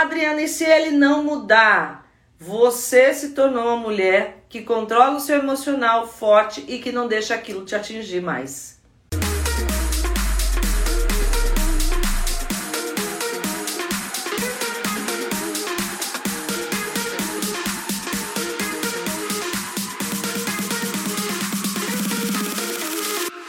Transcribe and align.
Adriana, 0.00 0.42
e 0.42 0.48
se 0.48 0.62
ele 0.62 0.90
não 0.90 1.24
mudar? 1.24 2.06
Você 2.38 3.14
se 3.14 3.30
tornou 3.30 3.64
uma 3.64 3.76
mulher 3.76 4.44
que 4.46 4.60
controla 4.60 5.16
o 5.16 5.20
seu 5.20 5.38
emocional 5.38 6.06
forte 6.06 6.62
e 6.68 6.78
que 6.78 6.92
não 6.92 7.08
deixa 7.08 7.34
aquilo 7.34 7.64
te 7.64 7.74
atingir 7.74 8.20
mais. 8.20 8.78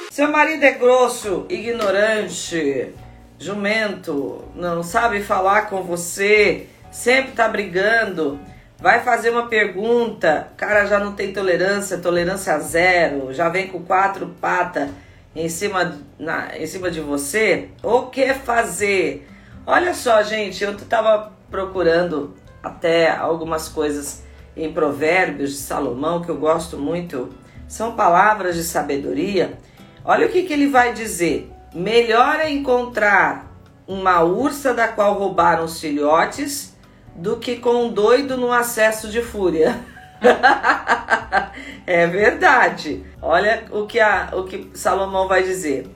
Seu 0.10 0.32
marido 0.32 0.64
é 0.64 0.72
grosso, 0.72 1.46
ignorante, 1.50 2.94
jumento, 3.40 4.44
não 4.56 4.84
sabe 4.84 5.22
falar 5.22 5.70
com 5.70 5.84
você, 5.84 6.68
sempre 6.92 7.34
tá 7.34 7.48
brigando, 7.48 8.40
vai 8.80 9.04
fazer 9.04 9.30
uma 9.30 9.48
pergunta, 9.48 10.50
cara 10.58 10.86
já 10.86 11.00
não 11.00 11.14
tem 11.14 11.34
tolerância, 11.34 11.98
tolerância 11.98 12.58
zero, 12.60 13.34
já 13.34 13.50
vem 13.50 13.68
com 13.68 13.82
quatro 13.84 14.28
patas 14.42 14.90
em 15.36 15.50
cima, 15.50 16.00
na, 16.18 16.58
em 16.58 16.66
cima 16.66 16.90
de 16.90 17.00
você, 17.00 17.70
o 17.84 18.04
que 18.04 18.34
fazer? 18.34 19.28
Olha 19.66 19.94
só, 19.94 20.24
gente, 20.24 20.64
eu 20.64 20.76
tava 20.78 21.32
procurando 21.52 22.36
até 22.64 23.12
algumas 23.12 23.70
coisas 23.70 24.24
em 24.56 24.72
Provérbios 24.72 25.52
de 25.52 25.58
Salomão 25.58 26.22
que 26.22 26.30
eu 26.30 26.38
gosto 26.38 26.78
muito, 26.78 27.30
são 27.68 27.96
palavras 27.96 28.56
de 28.56 28.64
sabedoria. 28.64 29.58
Olha 30.04 30.26
o 30.26 30.30
que, 30.30 30.44
que 30.44 30.54
ele 30.54 30.68
vai 30.68 30.94
dizer. 30.94 31.52
Melhor 31.78 32.40
é 32.40 32.50
encontrar 32.50 33.56
uma 33.88 34.24
ursa 34.24 34.74
da 34.74 34.88
qual 34.88 35.14
roubaram 35.14 35.66
os 35.66 35.80
filhotes 35.80 36.76
do 37.16 37.38
que 37.38 37.58
com 37.58 37.86
um 37.86 37.94
doido 37.94 38.36
no 38.36 38.52
acesso 38.52 39.10
de 39.10 39.22
fúria. 39.22 39.80
é 41.86 42.08
verdade. 42.08 43.06
Olha 43.22 43.66
o 43.70 43.86
que, 43.86 44.00
a, 44.00 44.32
o 44.34 44.46
que 44.46 44.72
Salomão 44.74 45.28
vai 45.28 45.44
dizer. 45.44 45.88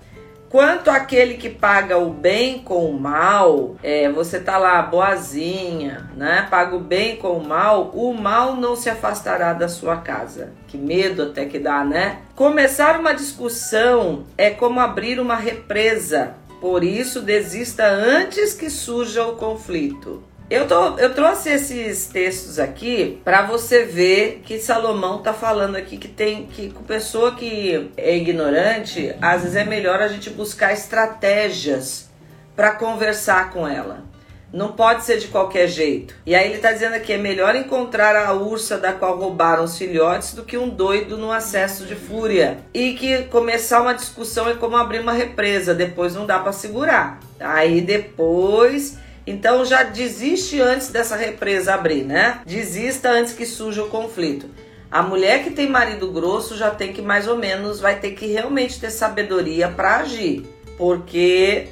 Quanto 0.52 0.92
aquele 0.92 1.36
que 1.36 1.50
paga 1.50 1.98
o 1.98 2.10
bem 2.10 2.60
com 2.60 2.86
o 2.86 3.00
mal, 3.00 3.78
é, 3.82 4.12
você 4.12 4.38
tá 4.38 4.58
lá 4.58 4.82
boazinha, 4.82 6.10
né? 6.14 6.46
Paga 6.52 6.76
o 6.76 6.80
bem 6.82 7.16
com 7.16 7.38
o 7.38 7.48
mal, 7.48 7.90
o 7.94 8.14
mal 8.14 8.58
não 8.58 8.76
se 8.76 8.90
afastará 8.90 9.54
da 9.54 9.70
sua 9.70 9.96
casa. 9.96 10.52
Que 10.68 10.78
medo 10.78 11.24
até 11.24 11.46
que 11.46 11.58
dá, 11.58 11.86
né? 11.86 12.18
Começar 12.36 13.00
uma 13.00 13.14
discussão 13.14 14.26
é 14.38 14.50
como 14.50 14.82
abrir 14.82 15.22
uma 15.22 15.38
represa. 15.38 16.34
Por 16.60 16.84
isso, 16.84 17.22
desista 17.22 17.88
antes 17.88 18.54
que 18.54 18.70
surja 18.70 19.26
o 19.26 19.38
conflito. 19.38 20.22
Eu, 20.52 20.68
tô, 20.68 20.98
eu 20.98 21.14
trouxe 21.14 21.50
esses 21.50 22.08
textos 22.08 22.60
aqui 22.60 23.22
para 23.24 23.44
você 23.44 23.86
ver 23.86 24.42
que 24.44 24.60
Salomão 24.60 25.20
tá 25.20 25.32
falando 25.32 25.78
aqui 25.78 25.96
que 25.96 26.10
tem 26.10 26.46
que 26.46 26.70
com 26.72 26.84
pessoa 26.84 27.34
que 27.34 27.90
é 27.96 28.18
ignorante, 28.18 29.16
às 29.22 29.44
vezes 29.44 29.56
é 29.56 29.64
melhor 29.64 30.02
a 30.02 30.10
gente 30.10 30.30
buscar 30.30 30.74
estratégias 30.74 32.10
para 32.54 32.72
conversar 32.72 33.52
com 33.52 33.66
ela. 33.66 34.04
Não 34.52 34.74
pode 34.74 35.06
ser 35.06 35.20
de 35.20 35.30
qualquer 35.30 35.70
jeito. 35.70 36.14
E 36.26 36.36
aí 36.36 36.48
ele 36.48 36.56
está 36.56 36.74
dizendo 36.74 36.96
aqui: 36.96 37.14
é 37.14 37.18
melhor 37.18 37.56
encontrar 37.56 38.18
a 38.18 38.34
ursa 38.34 38.78
da 38.78 38.92
qual 38.92 39.18
roubaram 39.18 39.64
os 39.64 39.78
filhotes 39.78 40.34
do 40.34 40.44
que 40.44 40.58
um 40.58 40.68
doido 40.68 41.18
no 41.18 41.32
acesso 41.32 41.86
de 41.86 41.96
fúria. 41.96 42.58
E 42.74 42.92
que 42.96 43.24
começar 43.30 43.82
uma 43.82 43.94
discussão 43.94 44.50
é 44.50 44.56
como 44.56 44.76
abrir 44.76 45.00
uma 45.00 45.14
represa, 45.14 45.74
depois 45.74 46.14
não 46.14 46.26
dá 46.26 46.40
para 46.40 46.52
segurar. 46.52 47.22
Aí 47.40 47.80
depois 47.80 49.00
então 49.26 49.64
já 49.64 49.84
desiste 49.84 50.60
antes 50.60 50.90
dessa 50.90 51.16
represa 51.16 51.74
abrir, 51.74 52.04
né? 52.04 52.42
Desista 52.46 53.10
antes 53.10 53.34
que 53.34 53.46
surja 53.46 53.84
o 53.84 53.90
conflito. 53.90 54.48
A 54.92 55.02
mulher 55.02 55.44
que 55.44 55.52
tem 55.52 55.70
marido 55.70 56.12
grosso 56.12 56.58
já 56.58 56.70
tem 56.70 56.92
que 56.92 57.02
mais 57.02 57.28
ou 57.28 57.38
menos 57.38 57.80
vai 57.80 58.00
ter 58.00 58.12
que 58.12 58.26
realmente 58.26 58.80
ter 58.80 58.90
sabedoria 58.90 59.70
para 59.70 59.98
agir, 59.98 60.46
porque 60.78 61.68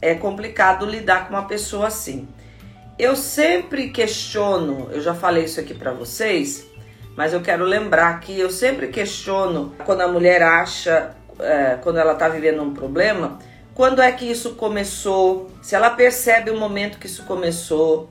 é 0.00 0.14
complicado 0.14 0.86
lidar 0.86 1.28
com 1.28 1.34
uma 1.34 1.46
pessoa 1.46 1.88
assim. 1.88 2.26
Eu 2.98 3.14
sempre 3.14 3.90
questiono, 3.90 4.88
eu 4.90 5.00
já 5.00 5.14
falei 5.14 5.44
isso 5.44 5.60
aqui 5.60 5.74
para 5.74 5.92
vocês, 5.92 6.66
mas 7.16 7.32
eu 7.32 7.40
quero 7.40 7.64
lembrar 7.64 8.18
que 8.20 8.38
eu 8.38 8.50
sempre 8.50 8.88
questiono 8.88 9.74
quando 9.84 10.00
a 10.00 10.08
mulher 10.08 10.42
acha, 10.42 11.10
é, 11.38 11.76
quando 11.82 11.98
ela 11.98 12.14
tá 12.14 12.28
vivendo 12.28 12.62
um 12.62 12.72
problema, 12.72 13.38
quando 13.78 14.02
é 14.02 14.10
que 14.10 14.28
isso 14.28 14.56
começou, 14.56 15.52
se 15.62 15.72
ela 15.72 15.90
percebe 15.90 16.50
o 16.50 16.58
momento 16.58 16.98
que 16.98 17.06
isso 17.06 17.22
começou, 17.26 18.08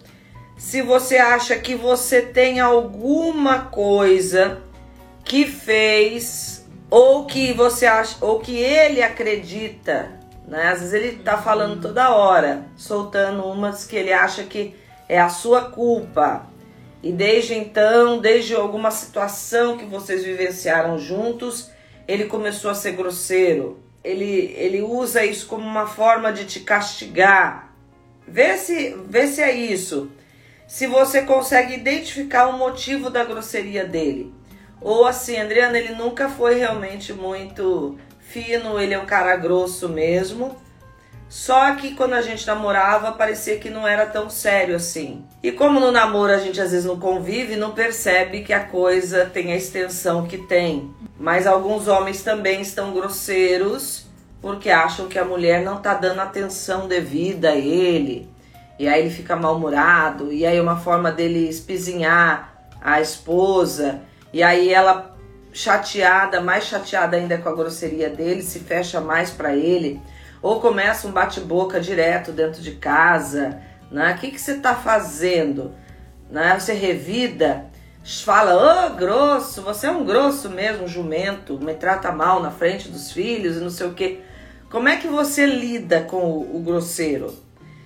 se 0.57 0.81
você 0.81 1.17
acha 1.17 1.57
que 1.57 1.75
você 1.75 2.21
tem 2.21 2.61
alguma 2.61 3.63
coisa 3.65 4.61
que 5.25 5.45
fez 5.45 6.65
ou 6.89 7.25
que 7.25 7.51
você 7.51 7.85
acha 7.85 8.15
ou 8.21 8.39
que 8.39 8.55
ele 8.55 9.03
acredita, 9.03 10.09
né? 10.47 10.69
Às 10.69 10.79
vezes 10.79 10.93
ele 10.93 11.17
tá 11.17 11.37
falando 11.37 11.81
toda 11.81 12.15
hora, 12.15 12.63
soltando 12.77 13.43
umas 13.43 13.85
que 13.85 13.97
ele 13.97 14.13
acha 14.13 14.43
que 14.43 14.73
é 15.09 15.19
a 15.19 15.27
sua 15.27 15.63
culpa. 15.63 16.47
E 17.03 17.11
desde 17.11 17.55
então, 17.55 18.19
desde 18.19 18.55
alguma 18.55 18.89
situação 18.89 19.77
que 19.77 19.83
vocês 19.83 20.23
vivenciaram 20.23 20.97
juntos, 20.97 21.69
ele 22.07 22.23
começou 22.23 22.71
a 22.71 22.73
ser 22.73 22.93
grosseiro, 22.93 23.85
ele, 24.07 24.53
ele 24.55 24.81
usa 24.81 25.25
isso 25.25 25.47
como 25.47 25.65
uma 25.65 25.85
forma 25.85 26.31
de 26.31 26.45
te 26.45 26.61
castigar. 26.61 27.73
Vê 28.25 28.57
se, 28.57 28.95
vê 29.07 29.27
se 29.27 29.41
é 29.41 29.53
isso. 29.53 30.09
Se 30.67 30.87
você 30.87 31.21
consegue 31.23 31.73
identificar 31.73 32.47
o 32.47 32.57
motivo 32.57 33.09
da 33.09 33.23
grosseria 33.23 33.85
dele. 33.85 34.33
Ou 34.79 35.05
assim, 35.05 35.37
Adriana, 35.37 35.77
ele 35.77 35.95
nunca 35.95 36.29
foi 36.29 36.55
realmente 36.55 37.11
muito 37.11 37.97
fino, 38.19 38.79
ele 38.79 38.93
é 38.93 38.99
um 38.99 39.05
cara 39.05 39.35
grosso 39.35 39.89
mesmo. 39.89 40.55
Só 41.29 41.75
que 41.75 41.93
quando 41.93 42.13
a 42.13 42.21
gente 42.21 42.47
namorava, 42.47 43.11
parecia 43.11 43.57
que 43.57 43.69
não 43.69 43.85
era 43.85 44.05
tão 44.05 44.29
sério 44.29 44.75
assim. 44.75 45.25
E 45.43 45.51
como 45.51 45.79
no 45.79 45.91
namoro 45.91 46.31
a 46.31 46.37
gente 46.37 46.61
às 46.61 46.71
vezes 46.71 46.85
não 46.85 46.99
convive, 46.99 47.55
não 47.55 47.71
percebe 47.71 48.43
que 48.43 48.53
a 48.53 48.63
coisa 48.63 49.25
tem 49.25 49.51
a 49.51 49.57
extensão 49.57 50.25
que 50.25 50.37
tem. 50.37 50.93
Mas 51.19 51.45
alguns 51.45 51.87
homens 51.87 52.23
também 52.23 52.61
estão 52.61 52.93
grosseiros 52.93 54.05
porque 54.41 54.69
acham 54.69 55.07
que 55.07 55.19
a 55.19 55.25
mulher 55.25 55.63
não 55.63 55.81
tá 55.81 55.93
dando 55.93 56.21
atenção 56.21 56.87
devida 56.87 57.49
a 57.49 57.55
ele. 57.55 58.29
E 58.79 58.87
aí 58.87 59.01
ele 59.01 59.09
fica 59.09 59.35
mal-humorado, 59.35 60.31
e 60.31 60.45
aí 60.45 60.55
é 60.55 60.61
uma 60.61 60.77
forma 60.77 61.11
dele 61.11 61.49
espizinhar 61.49 62.53
a 62.79 63.01
esposa, 63.01 64.01
e 64.31 64.43
aí 64.43 64.71
ela 64.71 65.17
chateada, 65.51 66.39
mais 66.39 66.65
chateada 66.65 67.17
ainda 67.17 67.39
com 67.39 67.49
a 67.49 67.55
grosseria 67.55 68.07
dele, 68.07 68.43
se 68.43 68.59
fecha 68.59 69.01
mais 69.01 69.31
para 69.31 69.55
ele 69.55 69.99
ou 70.41 70.59
começa 70.59 71.07
um 71.07 71.11
bate-boca 71.11 71.79
direto 71.79 72.31
dentro 72.31 72.61
de 72.61 72.71
casa, 72.73 73.59
né? 73.91 74.13
O 74.13 74.19
que, 74.19 74.31
que 74.31 74.39
você 74.39 74.53
está 74.53 74.75
fazendo? 74.75 75.73
Né? 76.29 76.57
Você 76.59 76.73
revida, 76.73 77.65
fala, 78.23 78.55
ô 78.55 78.87
oh, 78.87 78.95
grosso, 78.95 79.61
você 79.61 79.87
é 79.87 79.91
um 79.91 80.05
grosso 80.05 80.49
mesmo, 80.49 80.87
jumento, 80.87 81.59
me 81.59 81.73
trata 81.73 82.11
mal 82.11 82.41
na 82.41 82.51
frente 82.51 82.89
dos 82.89 83.11
filhos 83.11 83.57
e 83.57 83.59
não 83.59 83.69
sei 83.69 83.87
o 83.87 83.93
que. 83.93 84.21
Como 84.69 84.89
é 84.89 84.97
que 84.97 85.07
você 85.07 85.45
lida 85.45 86.01
com 86.01 86.17
o, 86.17 86.57
o 86.57 86.59
grosseiro? 86.59 87.33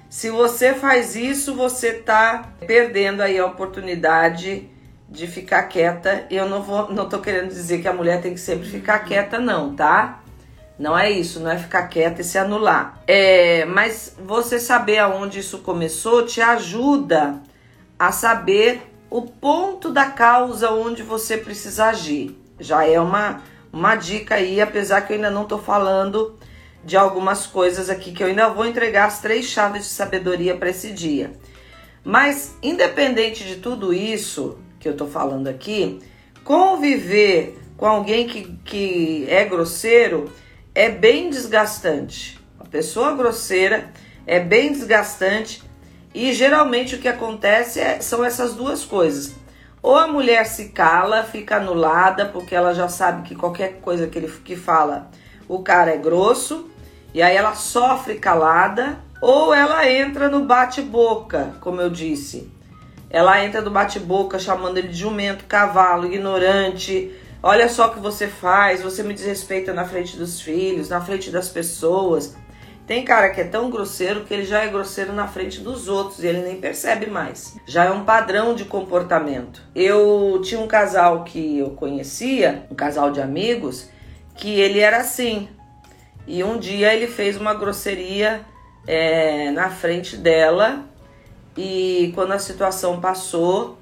Se 0.09 0.29
você 0.29 0.73
faz 0.73 1.15
isso, 1.15 1.55
você 1.55 1.89
está 1.89 2.53
perdendo 2.67 3.21
aí 3.21 3.39
a 3.39 3.45
oportunidade 3.45 4.67
de 5.07 5.27
ficar 5.27 5.63
quieta. 5.63 6.25
Eu 6.29 6.49
não 6.49 6.61
vou, 6.61 6.91
não 6.91 7.07
tô 7.07 7.19
querendo 7.19 7.49
dizer 7.49 7.81
que 7.81 7.87
a 7.87 7.93
mulher 7.93 8.21
tem 8.21 8.33
que 8.33 8.39
sempre 8.39 8.67
ficar 8.67 8.99
quieta, 8.99 9.39
não, 9.39 9.75
tá? 9.75 10.20
Não 10.81 10.97
é 10.97 11.11
isso, 11.11 11.39
não 11.39 11.51
é 11.51 11.59
ficar 11.59 11.83
quieta 11.83 12.21
e 12.21 12.23
se 12.23 12.39
anular. 12.39 12.99
É, 13.05 13.65
mas 13.65 14.15
você 14.19 14.59
saber 14.59 14.97
aonde 14.97 15.37
isso 15.37 15.59
começou 15.59 16.25
te 16.25 16.41
ajuda 16.41 17.39
a 17.99 18.11
saber 18.11 18.81
o 19.07 19.21
ponto 19.21 19.91
da 19.91 20.05
causa 20.07 20.71
onde 20.71 21.03
você 21.03 21.37
precisa 21.37 21.85
agir. 21.85 22.35
Já 22.59 22.83
é 22.83 22.99
uma, 22.99 23.43
uma 23.71 23.95
dica 23.95 24.35
aí, 24.35 24.59
apesar 24.59 25.01
que 25.01 25.13
eu 25.13 25.17
ainda 25.17 25.29
não 25.29 25.43
estou 25.43 25.59
falando 25.59 26.39
de 26.83 26.97
algumas 26.97 27.45
coisas 27.45 27.87
aqui 27.87 28.11
que 28.11 28.23
eu 28.23 28.27
ainda 28.27 28.49
vou 28.49 28.65
entregar 28.65 29.05
as 29.05 29.21
três 29.21 29.45
chaves 29.45 29.83
de 29.83 29.89
sabedoria 29.89 30.57
para 30.57 30.71
esse 30.71 30.91
dia. 30.91 31.33
Mas 32.03 32.55
independente 32.63 33.43
de 33.43 33.57
tudo 33.57 33.93
isso 33.93 34.57
que 34.79 34.87
eu 34.87 34.93
estou 34.93 35.07
falando 35.07 35.47
aqui, 35.47 35.99
conviver 36.43 37.59
com 37.77 37.85
alguém 37.85 38.25
que, 38.25 38.57
que 38.65 39.27
é 39.29 39.45
grosseiro 39.45 40.31
é 40.73 40.89
bem 40.89 41.29
desgastante. 41.29 42.39
A 42.59 42.65
pessoa 42.65 43.15
grosseira 43.15 43.91
é 44.25 44.39
bem 44.39 44.71
desgastante 44.71 45.63
e 46.13 46.31
geralmente 46.33 46.95
o 46.95 46.99
que 46.99 47.07
acontece 47.07 47.79
é, 47.79 47.99
são 48.01 48.23
essas 48.23 48.53
duas 48.53 48.83
coisas. 48.83 49.35
Ou 49.81 49.97
a 49.97 50.07
mulher 50.07 50.45
se 50.45 50.69
cala, 50.69 51.23
fica 51.23 51.57
anulada, 51.57 52.25
porque 52.27 52.53
ela 52.53 52.73
já 52.73 52.87
sabe 52.87 53.27
que 53.27 53.35
qualquer 53.35 53.79
coisa 53.81 54.07
que 54.07 54.19
ele 54.19 54.31
que 54.45 54.55
fala, 54.55 55.09
o 55.47 55.63
cara 55.63 55.91
é 55.91 55.97
grosso, 55.97 56.69
e 57.13 57.21
aí 57.21 57.35
ela 57.35 57.55
sofre 57.55 58.15
calada, 58.15 58.99
Ou 59.21 59.53
ela 59.53 59.87
entra 59.87 60.29
no 60.29 60.45
bate-boca, 60.45 61.53
como 61.61 61.79
eu 61.79 61.91
disse. 61.91 62.51
Ela 63.07 63.45
entra 63.45 63.61
no 63.61 63.69
bate-boca 63.69 64.39
chamando 64.39 64.77
ele 64.77 64.87
de 64.87 64.97
jumento, 64.97 65.45
cavalo, 65.45 66.11
ignorante. 66.11 67.11
Olha 67.43 67.67
só 67.67 67.87
o 67.87 67.93
que 67.93 67.99
você 67.99 68.27
faz, 68.27 68.83
você 68.83 69.01
me 69.01 69.15
desrespeita 69.15 69.73
na 69.73 69.83
frente 69.83 70.15
dos 70.15 70.39
filhos, 70.39 70.89
na 70.89 71.01
frente 71.01 71.31
das 71.31 71.49
pessoas. 71.49 72.35
Tem 72.85 73.03
cara 73.03 73.29
que 73.29 73.41
é 73.41 73.45
tão 73.45 73.69
grosseiro 73.71 74.25
que 74.25 74.33
ele 74.33 74.45
já 74.45 74.61
é 74.61 74.67
grosseiro 74.67 75.11
na 75.11 75.27
frente 75.27 75.59
dos 75.59 75.87
outros 75.87 76.23
e 76.23 76.27
ele 76.27 76.41
nem 76.41 76.61
percebe 76.61 77.07
mais. 77.07 77.57
Já 77.65 77.85
é 77.85 77.89
um 77.89 78.03
padrão 78.03 78.53
de 78.53 78.65
comportamento. 78.65 79.63
Eu 79.73 80.39
tinha 80.43 80.59
um 80.61 80.67
casal 80.67 81.23
que 81.23 81.57
eu 81.57 81.71
conhecia, 81.71 82.67
um 82.69 82.75
casal 82.75 83.11
de 83.11 83.19
amigos, 83.19 83.89
que 84.35 84.59
ele 84.59 84.79
era 84.79 84.97
assim. 84.97 85.49
E 86.27 86.43
um 86.43 86.59
dia 86.59 86.93
ele 86.93 87.07
fez 87.07 87.37
uma 87.37 87.55
grosseria 87.55 88.41
é, 88.85 89.49
na 89.49 89.69
frente 89.71 90.15
dela 90.15 90.85
e 91.57 92.11
quando 92.13 92.33
a 92.33 92.39
situação 92.39 93.01
passou, 93.01 93.79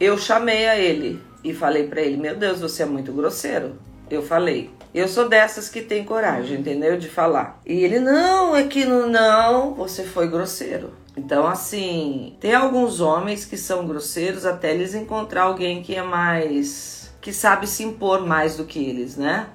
eu 0.00 0.18
chamei 0.18 0.66
a 0.66 0.76
ele 0.76 1.22
e 1.46 1.54
falei 1.54 1.86
para 1.86 2.00
ele: 2.00 2.16
Meu 2.16 2.36
Deus, 2.36 2.60
você 2.60 2.82
é 2.82 2.86
muito 2.86 3.12
grosseiro. 3.12 3.76
Eu 4.10 4.20
falei. 4.20 4.70
Eu 4.92 5.06
sou 5.06 5.28
dessas 5.28 5.68
que 5.68 5.82
tem 5.82 6.04
coragem, 6.04 6.58
entendeu? 6.58 6.98
De 6.98 7.08
falar. 7.08 7.60
E 7.64 7.84
ele: 7.84 8.00
Não, 8.00 8.56
é 8.56 8.64
que 8.64 8.84
não, 8.84 9.08
não, 9.08 9.74
você 9.74 10.02
foi 10.02 10.28
grosseiro. 10.28 10.92
Então, 11.16 11.46
assim, 11.46 12.36
tem 12.40 12.54
alguns 12.54 13.00
homens 13.00 13.44
que 13.44 13.56
são 13.56 13.86
grosseiros 13.86 14.44
até 14.44 14.74
eles 14.74 14.94
encontrar 14.94 15.44
alguém 15.44 15.82
que 15.82 15.94
é 15.94 16.02
mais. 16.02 17.12
que 17.20 17.32
sabe 17.32 17.66
se 17.66 17.84
impor 17.84 18.26
mais 18.26 18.56
do 18.56 18.64
que 18.64 18.78
eles, 18.78 19.16
né? 19.16 19.46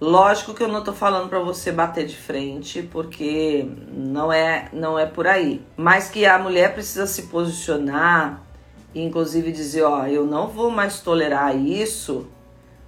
Lógico 0.00 0.54
que 0.54 0.62
eu 0.62 0.68
não 0.68 0.84
tô 0.84 0.92
falando 0.92 1.28
para 1.28 1.40
você 1.40 1.72
bater 1.72 2.06
de 2.06 2.14
frente, 2.14 2.82
porque 2.82 3.68
não 3.92 4.32
é 4.32 4.68
não 4.72 4.96
é 4.96 5.04
por 5.06 5.26
aí. 5.26 5.60
Mas 5.76 6.08
que 6.08 6.24
a 6.24 6.38
mulher 6.38 6.72
precisa 6.72 7.06
se 7.06 7.22
posicionar 7.22 8.47
inclusive 8.94 9.52
dizer, 9.52 9.82
ó, 9.82 10.06
eu 10.06 10.24
não 10.24 10.48
vou 10.48 10.70
mais 10.70 11.00
tolerar 11.00 11.56
isso, 11.56 12.26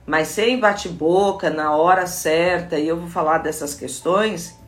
mas 0.06 0.28
sem 0.28 0.58
bate-boca, 0.58 1.50
na 1.50 1.74
hora 1.76 2.06
certa, 2.06 2.78
e 2.78 2.88
eu 2.88 2.96
vou 2.96 3.08
falar 3.08 3.38
dessas 3.38 3.74
questões, 3.74 4.58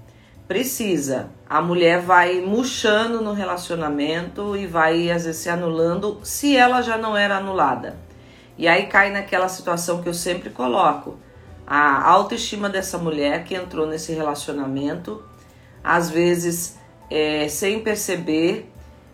precisa. 0.46 1.30
A 1.48 1.60
mulher 1.60 2.00
vai 2.00 2.40
murchando 2.40 3.22
no 3.22 3.32
relacionamento 3.32 4.56
e 4.56 4.66
vai 4.66 5.10
às 5.10 5.24
vezes 5.24 5.42
se 5.42 5.48
anulando 5.48 6.20
se 6.22 6.56
ela 6.56 6.82
já 6.82 6.96
não 6.96 7.16
era 7.16 7.38
anulada. 7.38 7.96
E 8.56 8.68
aí 8.68 8.86
cai 8.86 9.10
naquela 9.10 9.48
situação 9.48 10.02
que 10.02 10.08
eu 10.08 10.14
sempre 10.14 10.50
coloco 10.50 11.16
a 11.66 12.08
autoestima 12.08 12.68
dessa 12.68 12.98
mulher 12.98 13.44
que 13.44 13.54
entrou 13.54 13.86
nesse 13.86 14.12
relacionamento, 14.12 15.22
às 15.82 16.10
vezes 16.10 16.78
é, 17.10 17.48
sem 17.48 17.80
perceber, 17.80 18.71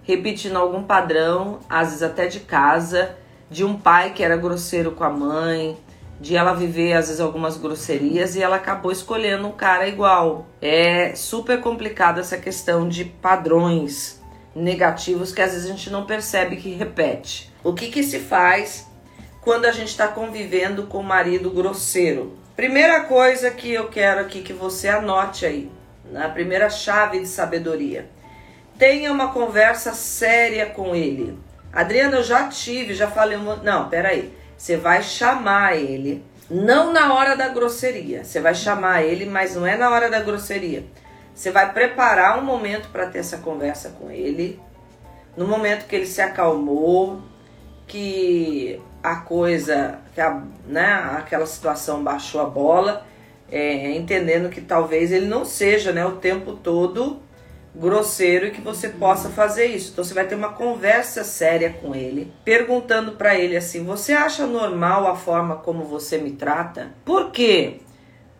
repetindo 0.08 0.56
algum 0.56 0.82
padrão, 0.82 1.60
às 1.68 1.88
vezes 1.88 2.02
até 2.02 2.26
de 2.26 2.40
casa, 2.40 3.14
de 3.50 3.62
um 3.62 3.76
pai 3.76 4.14
que 4.14 4.24
era 4.24 4.38
grosseiro 4.38 4.92
com 4.92 5.04
a 5.04 5.10
mãe, 5.10 5.76
de 6.18 6.34
ela 6.34 6.54
viver 6.54 6.94
às 6.94 7.08
vezes 7.08 7.20
algumas 7.20 7.58
grosserias 7.58 8.34
e 8.34 8.42
ela 8.42 8.56
acabou 8.56 8.90
escolhendo 8.90 9.46
um 9.46 9.52
cara 9.52 9.86
igual. 9.86 10.46
É 10.62 11.14
super 11.14 11.60
complicado 11.60 12.20
essa 12.20 12.38
questão 12.38 12.88
de 12.88 13.04
padrões 13.04 14.18
negativos 14.56 15.30
que 15.30 15.42
às 15.42 15.52
vezes 15.52 15.66
a 15.66 15.70
gente 15.70 15.90
não 15.90 16.06
percebe 16.06 16.56
que 16.56 16.70
repete. 16.70 17.52
O 17.62 17.74
que, 17.74 17.88
que 17.88 18.02
se 18.02 18.18
faz 18.18 18.88
quando 19.42 19.66
a 19.66 19.72
gente 19.72 19.88
está 19.88 20.08
convivendo 20.08 20.84
com 20.84 20.98
o 20.98 21.04
marido 21.04 21.50
grosseiro. 21.50 22.36
Primeira 22.56 23.04
coisa 23.04 23.50
que 23.50 23.72
eu 23.72 23.88
quero 23.88 24.20
aqui 24.20 24.42
que 24.42 24.52
você 24.52 24.88
anote 24.88 25.46
aí, 25.46 25.70
na 26.10 26.28
primeira 26.28 26.68
chave 26.68 27.20
de 27.20 27.28
sabedoria. 27.28 28.08
Tenha 28.78 29.12
uma 29.12 29.32
conversa 29.32 29.92
séria 29.92 30.66
com 30.66 30.94
ele. 30.94 31.36
Adriana, 31.72 32.18
eu 32.18 32.22
já 32.22 32.48
tive, 32.48 32.94
já 32.94 33.10
falei. 33.10 33.36
Uma... 33.36 33.56
Não, 33.56 33.88
peraí. 33.88 34.32
Você 34.56 34.76
vai 34.76 35.02
chamar 35.02 35.76
ele, 35.76 36.24
não 36.50 36.92
na 36.92 37.12
hora 37.14 37.36
da 37.36 37.48
grosseria. 37.48 38.24
Você 38.24 38.40
vai 38.40 38.54
chamar 38.54 39.02
ele, 39.02 39.26
mas 39.26 39.54
não 39.54 39.66
é 39.66 39.76
na 39.76 39.90
hora 39.90 40.08
da 40.08 40.20
grosseria. 40.20 40.84
Você 41.34 41.50
vai 41.50 41.72
preparar 41.72 42.38
um 42.38 42.44
momento 42.44 42.88
para 42.88 43.06
ter 43.06 43.18
essa 43.18 43.38
conversa 43.38 43.90
com 43.90 44.10
ele. 44.10 44.60
No 45.36 45.46
momento 45.46 45.86
que 45.86 45.94
ele 45.94 46.06
se 46.06 46.20
acalmou, 46.20 47.22
que 47.86 48.80
a 49.02 49.16
coisa, 49.16 50.00
que 50.14 50.20
a, 50.20 50.42
né, 50.66 51.14
aquela 51.16 51.46
situação 51.46 52.02
baixou 52.02 52.40
a 52.40 52.44
bola, 52.44 53.06
é, 53.50 53.92
entendendo 53.92 54.50
que 54.50 54.60
talvez 54.60 55.12
ele 55.12 55.26
não 55.26 55.44
seja 55.44 55.92
né, 55.92 56.04
o 56.04 56.16
tempo 56.16 56.54
todo 56.54 57.22
grosseiro 57.78 58.46
e 58.46 58.50
que 58.50 58.60
você 58.60 58.88
possa 58.88 59.28
fazer 59.30 59.66
isso. 59.66 59.92
Então 59.92 60.04
você 60.04 60.14
vai 60.14 60.26
ter 60.26 60.34
uma 60.34 60.52
conversa 60.52 61.22
séria 61.24 61.70
com 61.70 61.94
ele, 61.94 62.32
perguntando 62.44 63.12
para 63.12 63.36
ele 63.36 63.56
assim: 63.56 63.84
"Você 63.84 64.12
acha 64.12 64.46
normal 64.46 65.06
a 65.06 65.16
forma 65.16 65.56
como 65.56 65.84
você 65.84 66.18
me 66.18 66.32
trata?" 66.32 66.92
Por 67.04 67.30
quê? 67.30 67.80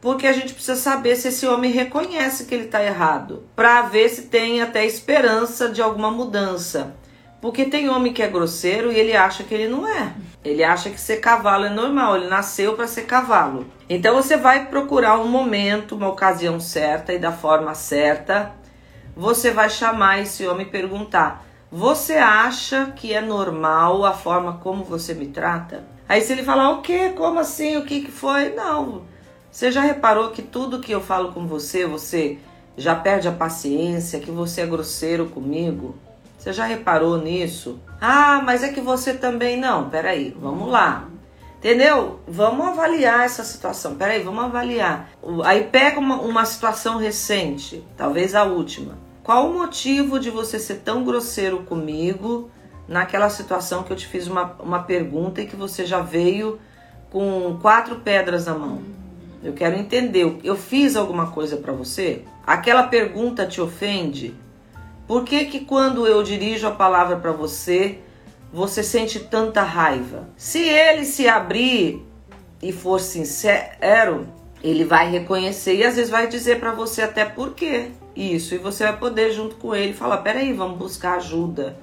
Porque 0.00 0.26
a 0.26 0.32
gente 0.32 0.55
precisa 0.55 0.76
saber 0.76 1.17
se 1.17 1.29
esse 1.29 1.46
homem 1.46 1.73
reconhece 1.73 2.44
que 2.44 2.55
ele 2.55 2.64
está 2.64 2.82
errado, 2.82 3.44
para 3.56 3.82
ver 3.82 4.08
se 4.08 4.23
tem 4.23 4.62
até 4.62 4.87
esperança 4.87 5.69
de 5.69 5.82
alguma 5.82 6.11
mudança. 6.11 6.94
Porque 7.41 7.64
tem 7.64 7.88
homem 7.88 8.12
que 8.12 8.23
é 8.23 8.29
grosseiro 8.29 8.93
e 8.93 8.99
ele 8.99 9.17
acha 9.17 9.44
que 9.44 9.55
ele 9.55 9.69
não 9.69 9.87
é. 9.87 10.12
Ele 10.44 10.64
acha 10.64 10.91
que 10.91 11.00
ser 11.00 11.19
cavalo 11.19 11.67
é 11.67 11.70
normal, 11.70 12.17
ele 12.17 12.29
nasceu 12.29 12.75
para 12.75 12.87
ser 12.87 13.02
cavalo. 13.02 13.67
Então 13.88 14.14
você 14.14 14.37
vai 14.37 14.67
procurar 14.67 15.19
um 15.19 15.29
momento, 15.29 15.94
uma 15.94 16.08
ocasião 16.08 16.58
certa 16.58 17.12
e 17.12 17.19
da 17.19 17.32
forma 17.32 17.75
certa. 17.75 18.52
Você 19.19 19.50
vai 19.50 19.69
chamar 19.69 20.20
esse 20.20 20.47
homem 20.47 20.65
e 20.65 20.70
perguntar: 20.70 21.44
Você 21.73 22.12
acha 22.15 22.93
que 22.94 23.12
é 23.12 23.20
normal 23.20 24.05
a 24.05 24.12
forma 24.12 24.61
como 24.62 24.85
você 24.85 25.12
me 25.12 25.26
trata? 25.26 25.85
Aí 26.09 26.20
se 26.20 26.32
ele 26.32 26.44
falar 26.44 26.70
o 26.70 26.82
quê? 26.82 27.12
Como 27.17 27.41
assim? 27.41 27.76
O 27.76 27.85
que, 27.85 28.03
que 28.03 28.12
foi? 28.12 28.50
Não. 28.55 29.03
Você 29.50 29.73
já 29.73 29.81
reparou 29.81 30.31
que 30.31 30.41
tudo 30.41 30.79
que 30.79 30.93
eu 30.93 31.00
falo 31.00 31.32
com 31.32 31.49
você, 31.49 31.85
você 31.85 32.38
já 32.76 32.94
perde 32.94 33.26
a 33.26 33.32
paciência, 33.32 34.20
que 34.20 34.31
você 34.31 34.61
é 34.61 34.67
grosseiro 34.67 35.26
comigo? 35.26 35.97
Você 36.38 36.53
já 36.53 36.65
reparou 36.65 37.19
nisso? 37.19 37.81
Ah, 38.00 38.41
mas 38.44 38.62
é 38.62 38.69
que 38.69 38.81
você 38.81 39.15
também 39.15 39.56
não. 39.56 39.91
Peraí, 39.91 40.32
vamos 40.41 40.70
lá. 40.70 41.09
Entendeu? 41.59 42.20
Vamos 42.29 42.69
avaliar 42.69 43.25
essa 43.25 43.43
situação. 43.43 43.97
Peraí, 43.97 44.23
vamos 44.23 44.44
avaliar. 44.44 45.11
Aí 45.44 45.65
pega 45.65 45.99
uma, 45.99 46.20
uma 46.20 46.44
situação 46.44 46.99
recente, 46.99 47.85
talvez 47.97 48.37
a 48.37 48.44
última. 48.44 49.07
Qual 49.28 49.50
o 49.50 49.52
motivo 49.52 50.19
de 50.19 50.30
você 50.30 50.58
ser 50.58 50.76
tão 50.76 51.04
grosseiro 51.04 51.58
comigo 51.58 52.50
naquela 52.88 53.28
situação 53.28 53.82
que 53.82 53.92
eu 53.92 53.96
te 53.96 54.06
fiz 54.06 54.26
uma, 54.26 54.56
uma 54.58 54.84
pergunta 54.84 55.43
e 55.43 55.46
que 55.46 55.55
você 55.55 55.84
já 55.84 56.00
veio 56.00 56.58
com 57.10 57.58
quatro 57.60 57.96
pedras 57.96 58.46
na 58.46 58.55
mão? 58.55 58.81
Eu 59.44 59.53
quero 59.53 59.76
entender. 59.76 60.38
Eu 60.43 60.56
fiz 60.56 60.96
alguma 60.96 61.31
coisa 61.31 61.58
para 61.58 61.74
você? 61.74 62.22
Aquela 62.46 62.84
pergunta 62.84 63.44
te 63.44 63.60
ofende? 63.60 64.34
Por 65.06 65.24
que 65.24 65.44
que 65.44 65.60
quando 65.60 66.06
eu 66.06 66.22
dirijo 66.22 66.67
a 66.67 66.70
palavra 66.70 67.17
para 67.17 67.32
você, 67.32 67.98
você 68.50 68.82
sente 68.82 69.20
tanta 69.20 69.60
raiva? 69.60 70.26
Se 70.38 70.60
ele 70.60 71.05
se 71.05 71.29
abrir 71.29 72.03
e 72.62 72.72
for 72.72 72.98
sincero, 72.98 74.26
ele 74.64 74.84
vai 74.84 75.10
reconhecer 75.10 75.74
e 75.74 75.84
às 75.84 75.96
vezes 75.96 76.10
vai 76.10 76.29
dizer 76.29 76.58
para 76.58 76.72
você 76.72 77.03
até 77.03 77.26
por 77.26 77.53
quê 77.53 77.91
isso 78.19 78.55
e 78.55 78.58
você 78.58 78.84
vai 78.84 78.96
poder 78.96 79.32
junto 79.32 79.56
com 79.56 79.75
ele 79.75 79.93
falar, 79.93 80.19
peraí, 80.19 80.53
vamos 80.53 80.79
buscar 80.79 81.17
ajuda, 81.17 81.77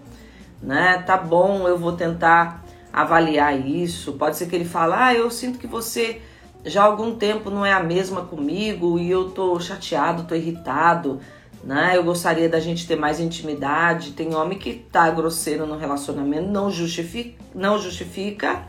né? 0.62 1.04
Tá 1.06 1.18
bom, 1.18 1.68
eu 1.68 1.78
vou 1.78 1.94
tentar 1.94 2.64
avaliar 2.92 3.58
isso. 3.60 4.14
Pode 4.14 4.38
ser 4.38 4.48
que 4.48 4.56
ele 4.56 4.66
fale, 4.66 4.94
ah, 4.96 5.14
eu 5.14 5.30
sinto 5.32 5.58
que 5.58 5.68
você 5.68 6.22
já 6.66 6.82
há 6.82 6.86
algum 6.86 7.16
tempo 7.16 7.50
não 7.50 7.66
é 7.66 7.72
a 7.72 7.84
mesma 7.84 8.24
comigo 8.24 8.98
e 8.98 9.10
eu 9.10 9.30
tô 9.30 9.60
chateado, 9.60 10.24
tô 10.24 10.36
irritado 10.36 11.20
né? 11.66 11.98
Eu 11.98 12.04
gostaria 12.04 12.48
da 12.48 12.60
gente 12.60 12.88
ter 12.88 12.96
mais 12.96 13.20
intimidade. 13.20 14.12
Tem 14.12 14.36
homem 14.36 14.58
que 14.58 14.74
tá 14.92 15.10
grosseiro 15.10 15.66
no 15.66 15.78
relacionamento, 15.78 16.48
não 16.48 16.70
justifica, 16.70 17.44
não 17.54 17.80
justifica, 17.80 18.64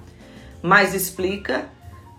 mas 0.62 0.94
explica 0.94 1.66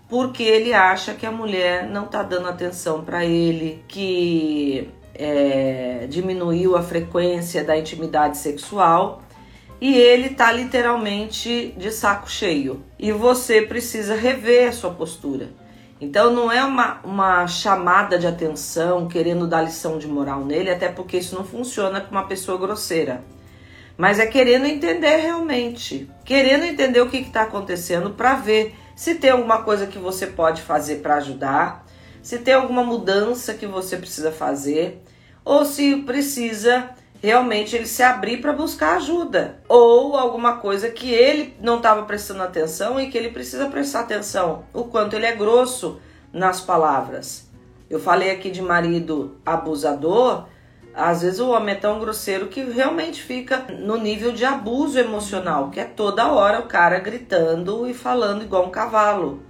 porque 0.08 0.42
ele 0.42 0.72
acha 0.72 1.12
que 1.12 1.26
a 1.26 1.32
mulher 1.32 1.86
não 1.86 2.06
tá 2.06 2.22
dando 2.22 2.48
atenção 2.48 3.04
para 3.04 3.26
ele, 3.26 3.84
que 3.86 4.88
é, 5.18 6.06
diminuiu 6.08 6.76
a 6.76 6.82
frequência 6.82 7.64
da 7.64 7.76
intimidade 7.76 8.38
sexual 8.38 9.22
e 9.80 9.96
ele 9.96 10.30
tá 10.30 10.50
literalmente 10.52 11.74
de 11.76 11.90
saco 11.90 12.30
cheio. 12.30 12.84
E 12.98 13.10
você 13.12 13.62
precisa 13.62 14.14
rever 14.14 14.68
a 14.68 14.72
sua 14.72 14.90
postura. 14.90 15.48
Então 16.00 16.32
não 16.32 16.50
é 16.50 16.64
uma, 16.64 17.00
uma 17.02 17.46
chamada 17.48 18.18
de 18.18 18.26
atenção 18.26 19.08
querendo 19.08 19.48
dar 19.48 19.62
lição 19.62 19.98
de 19.98 20.06
moral 20.06 20.44
nele, 20.44 20.70
até 20.70 20.88
porque 20.88 21.18
isso 21.18 21.34
não 21.34 21.44
funciona 21.44 22.00
com 22.00 22.12
uma 22.12 22.26
pessoa 22.26 22.56
grosseira. 22.56 23.24
Mas 23.96 24.20
é 24.20 24.26
querendo 24.26 24.66
entender 24.66 25.16
realmente, 25.16 26.08
querendo 26.24 26.64
entender 26.64 27.00
o 27.00 27.10
que 27.10 27.16
está 27.16 27.42
acontecendo 27.42 28.10
para 28.10 28.36
ver 28.36 28.76
se 28.94 29.16
tem 29.16 29.30
alguma 29.30 29.62
coisa 29.62 29.88
que 29.88 29.98
você 29.98 30.28
pode 30.28 30.62
fazer 30.62 30.96
para 30.96 31.16
ajudar, 31.16 31.84
se 32.22 32.38
tem 32.38 32.54
alguma 32.54 32.84
mudança 32.84 33.54
que 33.54 33.66
você 33.66 33.96
precisa 33.96 34.30
fazer, 34.30 35.02
ou 35.48 35.64
se 35.64 35.96
precisa 36.02 36.90
realmente 37.22 37.74
ele 37.74 37.86
se 37.86 38.02
abrir 38.02 38.36
para 38.42 38.52
buscar 38.52 38.96
ajuda 38.96 39.58
ou 39.66 40.14
alguma 40.14 40.58
coisa 40.58 40.90
que 40.90 41.10
ele 41.10 41.56
não 41.58 41.78
estava 41.78 42.02
prestando 42.02 42.42
atenção 42.42 43.00
e 43.00 43.08
que 43.08 43.16
ele 43.16 43.30
precisa 43.30 43.66
prestar 43.66 44.00
atenção, 44.00 44.64
o 44.74 44.84
quanto 44.84 45.16
ele 45.16 45.24
é 45.24 45.34
grosso 45.34 45.98
nas 46.30 46.60
palavras. 46.60 47.48
Eu 47.88 47.98
falei 47.98 48.30
aqui 48.30 48.50
de 48.50 48.60
marido 48.60 49.38
abusador, 49.44 50.44
às 50.94 51.22
vezes 51.22 51.40
o 51.40 51.48
homem 51.48 51.74
é 51.74 51.78
tão 51.78 51.98
grosseiro 51.98 52.48
que 52.48 52.62
realmente 52.64 53.22
fica 53.22 53.64
no 53.70 53.96
nível 53.96 54.32
de 54.32 54.44
abuso 54.44 54.98
emocional, 54.98 55.70
que 55.70 55.80
é 55.80 55.84
toda 55.84 56.30
hora 56.30 56.60
o 56.60 56.66
cara 56.66 56.98
gritando 56.98 57.88
e 57.88 57.94
falando 57.94 58.42
igual 58.42 58.66
um 58.66 58.70
cavalo, 58.70 59.42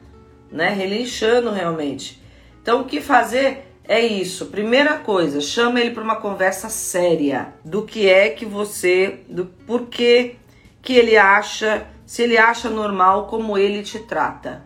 né? 0.48 0.68
Relinchando 0.68 1.50
realmente. 1.50 2.22
Então 2.62 2.82
o 2.82 2.84
que 2.84 3.00
fazer? 3.00 3.67
É 3.88 4.00
isso. 4.04 4.46
Primeira 4.46 4.98
coisa, 4.98 5.40
chama 5.40 5.80
ele 5.80 5.92
para 5.92 6.04
uma 6.04 6.16
conversa 6.16 6.68
séria 6.68 7.54
do 7.64 7.82
que 7.82 8.06
é 8.06 8.28
que 8.28 8.44
você, 8.44 9.20
do 9.26 9.46
porquê 9.46 10.36
que 10.82 10.92
ele 10.92 11.16
acha, 11.16 11.86
se 12.04 12.22
ele 12.22 12.36
acha 12.36 12.68
normal 12.68 13.26
como 13.28 13.56
ele 13.56 13.82
te 13.82 13.98
trata. 14.00 14.62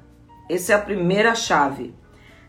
Essa 0.51 0.73
é 0.73 0.75
a 0.75 0.81
primeira 0.81 1.37
chave. 1.37 1.95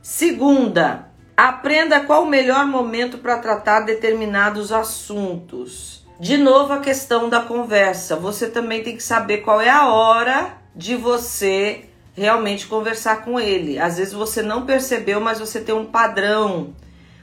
Segunda, 0.02 1.12
aprenda 1.38 2.02
qual 2.02 2.24
o 2.24 2.30
melhor 2.30 2.66
momento 2.66 3.20
para 3.20 3.38
tratar 3.38 3.82
determinados 3.82 4.72
assuntos. 4.72 6.04
De 6.20 6.38
novo 6.38 6.74
a 6.74 6.80
questão 6.80 7.30
da 7.30 7.42
conversa. 7.42 8.16
Você 8.16 8.50
também 8.50 8.84
tem 8.84 8.98
que 8.98 9.04
saber 9.04 9.40
qual 9.40 9.62
é 9.62 9.70
a 9.70 9.94
hora 9.94 10.58
de 10.76 10.96
você 10.96 11.86
realmente 12.14 12.68
conversar 12.68 13.24
com 13.24 13.40
ele. 13.40 13.80
Às 13.80 13.98
vezes 13.98 14.14
você 14.14 14.42
não 14.42 14.66
percebeu, 14.66 15.20
mas 15.20 15.40
você 15.40 15.60
tem 15.60 15.74
um 15.74 15.86
padrão. 15.86 16.74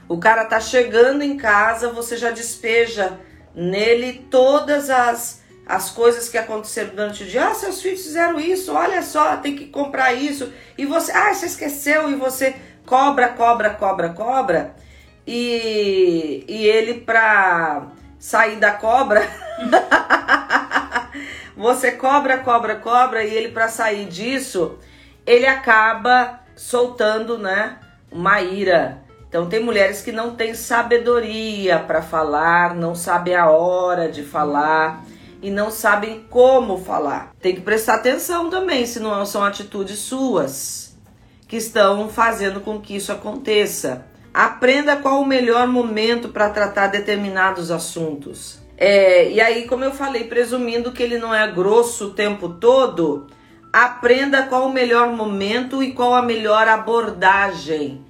O 0.07 0.17
cara 0.17 0.45
tá 0.45 0.59
chegando 0.59 1.21
em 1.21 1.37
casa, 1.37 1.91
você 1.91 2.17
já 2.17 2.31
despeja 2.31 3.19
nele 3.55 4.25
todas 4.29 4.89
as, 4.89 5.41
as 5.65 5.89
coisas 5.89 6.27
que 6.27 6.37
aconteceram 6.37 6.89
durante 6.95 7.23
o 7.23 7.25
dia. 7.25 7.47
Ah, 7.47 7.53
seus 7.53 7.81
filhos 7.81 8.03
fizeram 8.03 8.39
isso, 8.39 8.73
olha 8.73 9.01
só, 9.01 9.37
tem 9.37 9.55
que 9.55 9.67
comprar 9.67 10.13
isso. 10.13 10.51
E 10.77 10.85
você, 10.85 11.11
ah, 11.13 11.33
você 11.33 11.45
esqueceu, 11.45 12.11
e 12.11 12.15
você 12.15 12.55
cobra, 12.85 13.29
cobra, 13.29 13.69
cobra, 13.69 14.09
cobra. 14.09 14.75
E, 15.25 16.43
e 16.47 16.65
ele, 16.65 16.95
pra 16.95 17.87
sair 18.19 18.57
da 18.57 18.71
cobra, 18.71 19.21
Você 21.55 21.91
cobra, 21.91 22.37
cobra, 22.39 22.75
cobra 22.75 23.23
e 23.23 23.33
ele 23.33 23.49
para 23.49 23.67
sair 23.67 24.05
disso, 24.05 24.77
ele 25.25 25.45
acaba 25.45 26.39
soltando, 26.55 27.37
né, 27.37 27.77
uma 28.11 28.41
ira. 28.41 29.01
Então 29.27 29.47
tem 29.47 29.63
mulheres 29.63 30.01
que 30.01 30.11
não 30.11 30.35
têm 30.35 30.53
sabedoria 30.53 31.79
para 31.79 32.01
falar, 32.01 32.75
não 32.75 32.93
sabem 32.93 33.35
a 33.35 33.49
hora 33.49 34.09
de 34.09 34.23
falar 34.23 35.03
e 35.41 35.49
não 35.49 35.71
sabem 35.71 36.25
como 36.29 36.77
falar. 36.77 37.31
Tem 37.41 37.55
que 37.55 37.61
prestar 37.61 37.95
atenção 37.95 38.49
também, 38.49 38.85
se 38.85 38.99
não 38.99 39.25
são 39.25 39.43
atitudes 39.43 39.99
suas 39.99 40.91
que 41.47 41.57
estão 41.57 42.07
fazendo 42.07 42.61
com 42.61 42.79
que 42.79 42.95
isso 42.95 43.11
aconteça. 43.11 44.05
Aprenda 44.33 44.95
qual 44.95 45.19
o 45.21 45.25
melhor 45.25 45.67
momento 45.67 46.29
para 46.29 46.49
tratar 46.49 46.87
determinados 46.87 47.69
assuntos. 47.69 48.60
É, 48.83 49.29
e 49.29 49.39
aí, 49.39 49.67
como 49.67 49.83
eu 49.83 49.91
falei, 49.91 50.23
presumindo 50.23 50.91
que 50.91 51.03
ele 51.03 51.19
não 51.19 51.31
é 51.31 51.51
grosso 51.51 52.07
o 52.07 52.13
tempo 52.15 52.49
todo, 52.49 53.27
aprenda 53.71 54.41
qual 54.47 54.65
o 54.65 54.73
melhor 54.73 55.11
momento 55.11 55.83
e 55.83 55.91
qual 55.91 56.15
a 56.15 56.21
melhor 56.23 56.67
abordagem. 56.67 58.03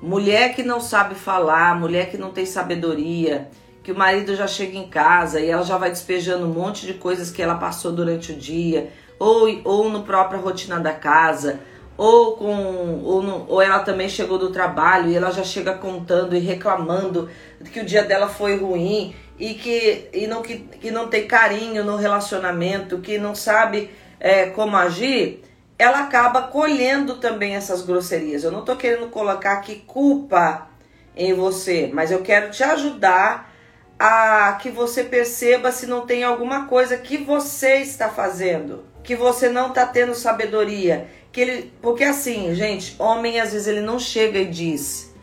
Mulher 0.00 0.54
que 0.54 0.62
não 0.62 0.80
sabe 0.80 1.14
falar, 1.14 1.78
mulher 1.78 2.10
que 2.10 2.16
não 2.16 2.30
tem 2.30 2.46
sabedoria, 2.46 3.50
que 3.82 3.92
o 3.92 3.98
marido 3.98 4.34
já 4.34 4.46
chega 4.46 4.78
em 4.78 4.88
casa 4.88 5.38
e 5.38 5.50
ela 5.50 5.62
já 5.62 5.76
vai 5.76 5.90
despejando 5.90 6.46
um 6.46 6.54
monte 6.54 6.86
de 6.86 6.94
coisas 6.94 7.30
que 7.30 7.42
ela 7.42 7.56
passou 7.56 7.92
durante 7.92 8.32
o 8.32 8.36
dia, 8.36 8.90
ou, 9.18 9.60
ou 9.64 9.90
no 9.90 10.02
própria 10.02 10.40
rotina 10.40 10.80
da 10.80 10.94
casa, 10.94 11.60
ou 11.94 12.38
com 12.38 13.02
ou, 13.04 13.22
no, 13.22 13.44
ou 13.48 13.60
ela 13.60 13.80
também 13.80 14.08
chegou 14.08 14.38
do 14.38 14.50
trabalho 14.50 15.10
e 15.10 15.14
ela 15.14 15.30
já 15.30 15.44
chega 15.44 15.74
contando 15.74 16.34
e 16.34 16.38
reclamando 16.38 17.28
que 17.70 17.80
o 17.80 17.84
dia 17.84 18.02
dela 18.02 18.28
foi 18.28 18.56
ruim 18.56 19.14
e 19.38 19.54
que, 19.54 20.08
e 20.12 20.26
não, 20.26 20.42
que, 20.42 20.58
que 20.58 20.90
não 20.90 21.08
tem 21.08 21.26
carinho 21.26 21.84
no 21.84 21.96
relacionamento, 21.96 22.98
que 22.98 23.18
não 23.18 23.34
sabe 23.34 23.90
é, 24.18 24.46
como 24.46 24.76
agir, 24.76 25.42
ela 25.78 26.00
acaba 26.00 26.42
colhendo 26.42 27.16
também 27.16 27.54
essas 27.54 27.82
grosserias. 27.82 28.44
Eu 28.44 28.50
não 28.50 28.60
estou 28.60 28.76
querendo 28.76 29.08
colocar 29.08 29.54
aqui 29.54 29.84
culpa 29.86 30.68
em 31.14 31.34
você, 31.34 31.90
mas 31.92 32.10
eu 32.10 32.22
quero 32.22 32.50
te 32.50 32.62
ajudar 32.62 33.52
a 33.98 34.58
que 34.60 34.70
você 34.70 35.04
perceba 35.04 35.72
se 35.72 35.86
não 35.86 36.06
tem 36.06 36.22
alguma 36.22 36.66
coisa 36.66 36.96
que 36.96 37.16
você 37.16 37.76
está 37.76 38.08
fazendo, 38.08 38.84
que 39.02 39.16
você 39.16 39.48
não 39.48 39.68
está 39.68 39.86
tendo 39.86 40.14
sabedoria, 40.14 41.08
que 41.32 41.40
ele, 41.40 41.72
porque 41.80 42.04
assim, 42.04 42.54
gente, 42.54 42.94
homem 42.98 43.40
às 43.40 43.52
vezes 43.52 43.66
ele 43.66 43.80
não 43.80 43.98
chega 43.98 44.38
e 44.38 44.46
diz, 44.46 45.14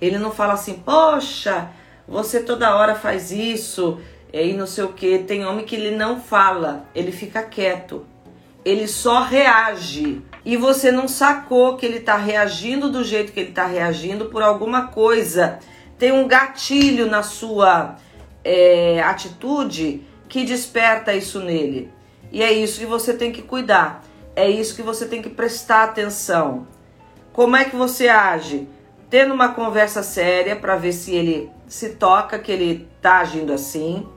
ele 0.00 0.18
não 0.18 0.32
fala 0.32 0.54
assim, 0.54 0.74
poxa, 0.74 1.70
você 2.06 2.40
toda 2.40 2.76
hora 2.76 2.94
faz 2.94 3.30
isso 3.30 4.00
e 4.32 4.52
não 4.52 4.66
sei 4.66 4.84
o 4.84 4.92
que. 4.92 5.18
Tem 5.20 5.44
homem 5.44 5.64
que 5.64 5.76
ele 5.76 5.96
não 5.96 6.20
fala, 6.20 6.86
ele 6.94 7.12
fica 7.12 7.42
quieto. 7.42 8.04
Ele 8.64 8.88
só 8.88 9.22
reage. 9.22 10.22
E 10.44 10.56
você 10.56 10.90
não 10.90 11.06
sacou 11.06 11.76
que 11.76 11.86
ele 11.86 12.00
tá 12.00 12.16
reagindo 12.16 12.90
do 12.90 13.04
jeito 13.04 13.32
que 13.32 13.40
ele 13.40 13.52
tá 13.52 13.66
reagindo 13.66 14.26
por 14.26 14.42
alguma 14.42 14.88
coisa. 14.88 15.58
Tem 15.98 16.12
um 16.12 16.26
gatilho 16.26 17.06
na 17.06 17.22
sua 17.22 17.96
é, 18.42 19.02
atitude 19.02 20.02
que 20.28 20.44
desperta 20.44 21.14
isso 21.14 21.40
nele. 21.40 21.90
E 22.32 22.42
é 22.42 22.52
isso 22.52 22.80
que 22.80 22.86
você 22.86 23.14
tem 23.14 23.30
que 23.30 23.42
cuidar. 23.42 24.02
É 24.34 24.48
isso 24.50 24.74
que 24.74 24.82
você 24.82 25.06
tem 25.06 25.22
que 25.22 25.30
prestar 25.30 25.84
atenção. 25.84 26.66
Como 27.32 27.56
é 27.56 27.64
que 27.64 27.76
você 27.76 28.08
age? 28.08 28.68
Tendo 29.14 29.32
uma 29.32 29.50
conversa 29.50 30.02
séria 30.02 30.56
para 30.56 30.74
ver 30.74 30.92
se 30.92 31.14
ele 31.14 31.48
se 31.68 31.90
toca 31.90 32.36
que 32.36 32.50
ele 32.50 32.88
está 32.96 33.18
agindo 33.18 33.52
assim 33.52 34.08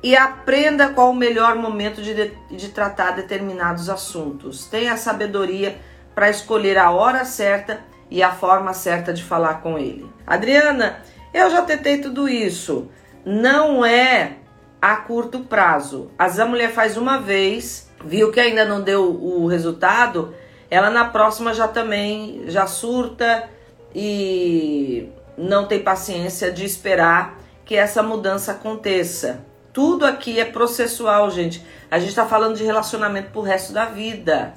e 0.00 0.14
aprenda 0.14 0.90
qual 0.90 1.10
o 1.10 1.16
melhor 1.16 1.56
momento 1.56 2.00
de, 2.00 2.30
de 2.52 2.68
tratar 2.68 3.10
determinados 3.10 3.90
assuntos. 3.90 4.66
Tenha 4.66 4.96
sabedoria 4.96 5.76
para 6.14 6.30
escolher 6.30 6.78
a 6.78 6.92
hora 6.92 7.24
certa 7.24 7.80
e 8.08 8.22
a 8.22 8.30
forma 8.30 8.72
certa 8.72 9.12
de 9.12 9.24
falar 9.24 9.62
com 9.62 9.76
ele. 9.76 10.08
Adriana, 10.24 11.00
eu 11.34 11.50
já 11.50 11.62
tentei 11.62 12.00
tudo 12.00 12.28
isso. 12.28 12.88
Não 13.24 13.84
é 13.84 14.34
a 14.80 14.94
curto 14.94 15.40
prazo. 15.40 16.08
Às 16.16 16.38
a 16.38 16.46
mulher 16.46 16.70
faz 16.70 16.96
uma 16.96 17.18
vez, 17.18 17.90
viu 18.04 18.30
que 18.30 18.38
ainda 18.38 18.64
não 18.64 18.80
deu 18.80 19.10
o 19.10 19.48
resultado, 19.48 20.32
ela 20.70 20.88
na 20.88 21.06
próxima 21.06 21.52
já 21.52 21.66
também 21.66 22.44
já 22.46 22.68
surta 22.68 23.55
e 23.98 25.08
não 25.38 25.66
tem 25.66 25.82
paciência 25.82 26.52
de 26.52 26.66
esperar 26.66 27.40
que 27.64 27.74
essa 27.74 28.02
mudança 28.02 28.52
aconteça. 28.52 29.42
Tudo 29.72 30.04
aqui 30.04 30.38
é 30.38 30.44
processual, 30.44 31.30
gente. 31.30 31.64
A 31.90 31.98
gente 31.98 32.10
está 32.10 32.26
falando 32.26 32.56
de 32.56 32.62
relacionamento 32.62 33.30
pro 33.30 33.40
resto 33.40 33.72
da 33.72 33.86
vida. 33.86 34.52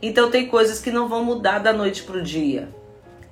Então 0.00 0.30
tem 0.30 0.46
coisas 0.46 0.80
que 0.80 0.92
não 0.92 1.08
vão 1.08 1.24
mudar 1.24 1.58
da 1.58 1.72
noite 1.72 2.04
pro 2.04 2.22
dia. 2.22 2.68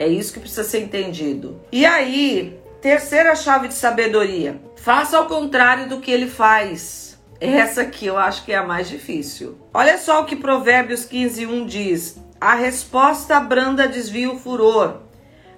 É 0.00 0.08
isso 0.08 0.32
que 0.32 0.40
precisa 0.40 0.64
ser 0.64 0.80
entendido. 0.80 1.60
E 1.70 1.86
aí, 1.86 2.60
terceira 2.80 3.36
chave 3.36 3.68
de 3.68 3.74
sabedoria: 3.74 4.60
faça 4.74 5.16
ao 5.16 5.26
contrário 5.26 5.88
do 5.88 6.00
que 6.00 6.10
ele 6.10 6.26
faz. 6.26 7.20
Essa 7.40 7.82
aqui 7.82 8.06
eu 8.06 8.18
acho 8.18 8.44
que 8.44 8.52
é 8.52 8.56
a 8.56 8.66
mais 8.66 8.88
difícil. 8.88 9.58
Olha 9.72 9.96
só 9.96 10.22
o 10.22 10.24
que 10.24 10.34
Provérbios 10.34 11.04
15:1 11.04 11.66
diz: 11.66 12.20
A 12.40 12.54
resposta 12.54 13.38
branda 13.38 13.86
desvia 13.86 14.30
o 14.30 14.38
furor, 14.38 15.02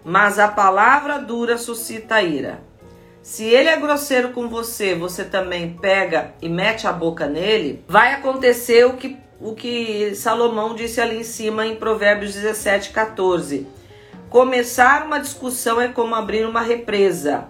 mas 0.05 0.39
a 0.39 0.49
palavra 0.49 1.19
dura 1.19 1.57
suscita 1.57 2.21
ira. 2.21 2.61
Se 3.23 3.43
ele 3.45 3.71
é 3.71 3.77
grosseiro 3.79 4.33
com 4.33 4.49
você, 4.49 4.95
você 4.95 5.25
também 5.25 5.79
pega 5.81 6.35
e 6.43 6.49
mete 6.49 6.87
a 6.87 6.93
boca 6.93 7.27
nele, 7.27 7.83
vai 7.89 8.13
acontecer 8.13 8.85
o 8.85 8.99
que, 8.99 9.17
o 9.41 9.55
que 9.55 10.15
Salomão 10.15 10.75
disse 10.75 11.01
ali 11.01 11.21
em 11.21 11.25
cima 11.25 11.67
em 11.67 11.77
Provérbios 11.77 12.35
17, 12.35 12.91
14. 12.91 13.67
Começar 14.29 15.07
uma 15.07 15.19
discussão 15.19 15.81
é 15.81 15.89
como 15.89 16.15
abrir 16.15 16.45
uma 16.45 16.61
represa. 16.61 17.49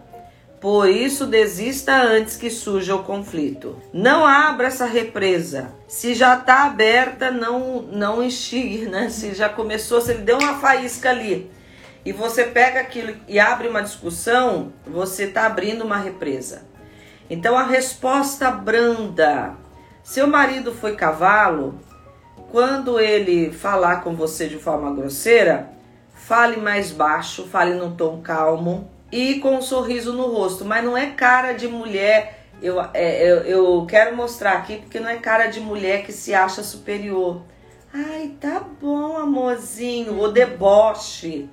Por 0.61 0.88
isso, 0.88 1.26
desista 1.26 1.94
antes 1.94 2.37
que 2.37 2.49
surja 2.49 2.94
o 2.94 3.02
conflito. 3.02 3.76
Não 3.92 4.25
abra 4.25 4.68
essa 4.68 4.87
represa. 4.87 5.73
Se 5.88 6.14
já 6.14 6.38
está 6.38 6.64
aberta, 6.64 7.30
não 7.30 7.82
não 7.82 8.23
instigue, 8.23 8.87
né? 8.87 9.11
Se 9.11 9.34
já 9.34 9.49
começou, 9.49 10.00
se 10.00 10.12
ele 10.12 10.23
deu 10.23 10.38
uma 10.38 10.58
faísca 10.61 11.11
ali, 11.11 11.50
e 12.04 12.12
você 12.12 12.44
pega 12.44 12.80
aquilo 12.80 13.16
e 13.26 13.38
abre 13.40 13.68
uma 13.68 13.82
discussão, 13.82 14.73
você 14.87 15.25
está 15.25 15.46
abrindo 15.46 15.84
uma 15.84 15.96
represa. 15.96 16.62
Então 17.30 17.56
a 17.56 17.62
resposta 17.62 18.50
branda. 18.50 19.56
Seu 20.02 20.26
marido 20.26 20.75
foi 20.75 20.94
cavalo, 20.94 21.80
quando 22.50 23.00
ele 23.00 23.50
falar 23.50 24.02
com 24.02 24.14
você 24.14 24.46
de 24.46 24.58
forma 24.58 24.94
grosseira, 24.94 25.70
fale 26.14 26.56
mais 26.56 26.92
baixo, 26.92 27.49
fale 27.49 27.75
num 27.75 27.96
tom 27.96 28.20
calmo, 28.20 28.90
e 29.11 29.40
com 29.40 29.56
um 29.56 29.62
sorriso 29.62 30.12
no 30.12 30.26
rosto, 30.26 30.64
mas 30.64 30.84
não 30.84 30.96
é 30.96 31.11
cara 31.11 31.52
de 31.52 31.66
mulher. 31.66 32.46
Eu, 32.62 32.80
é, 32.92 33.23
eu, 33.23 33.38
eu 33.38 33.87
quero 33.88 34.14
mostrar 34.14 34.52
aqui 34.52 34.76
porque 34.76 35.00
não 35.00 35.08
é 35.08 35.16
cara 35.16 35.46
de 35.46 35.58
mulher 35.58 36.04
que 36.04 36.12
se 36.12 36.34
acha 36.34 36.62
superior. 36.62 37.42
Ai, 37.92 38.32
tá 38.40 38.61
bom, 38.80 39.16
amorzinho, 39.16 40.20
o 40.20 40.28
deboche. 40.28 41.49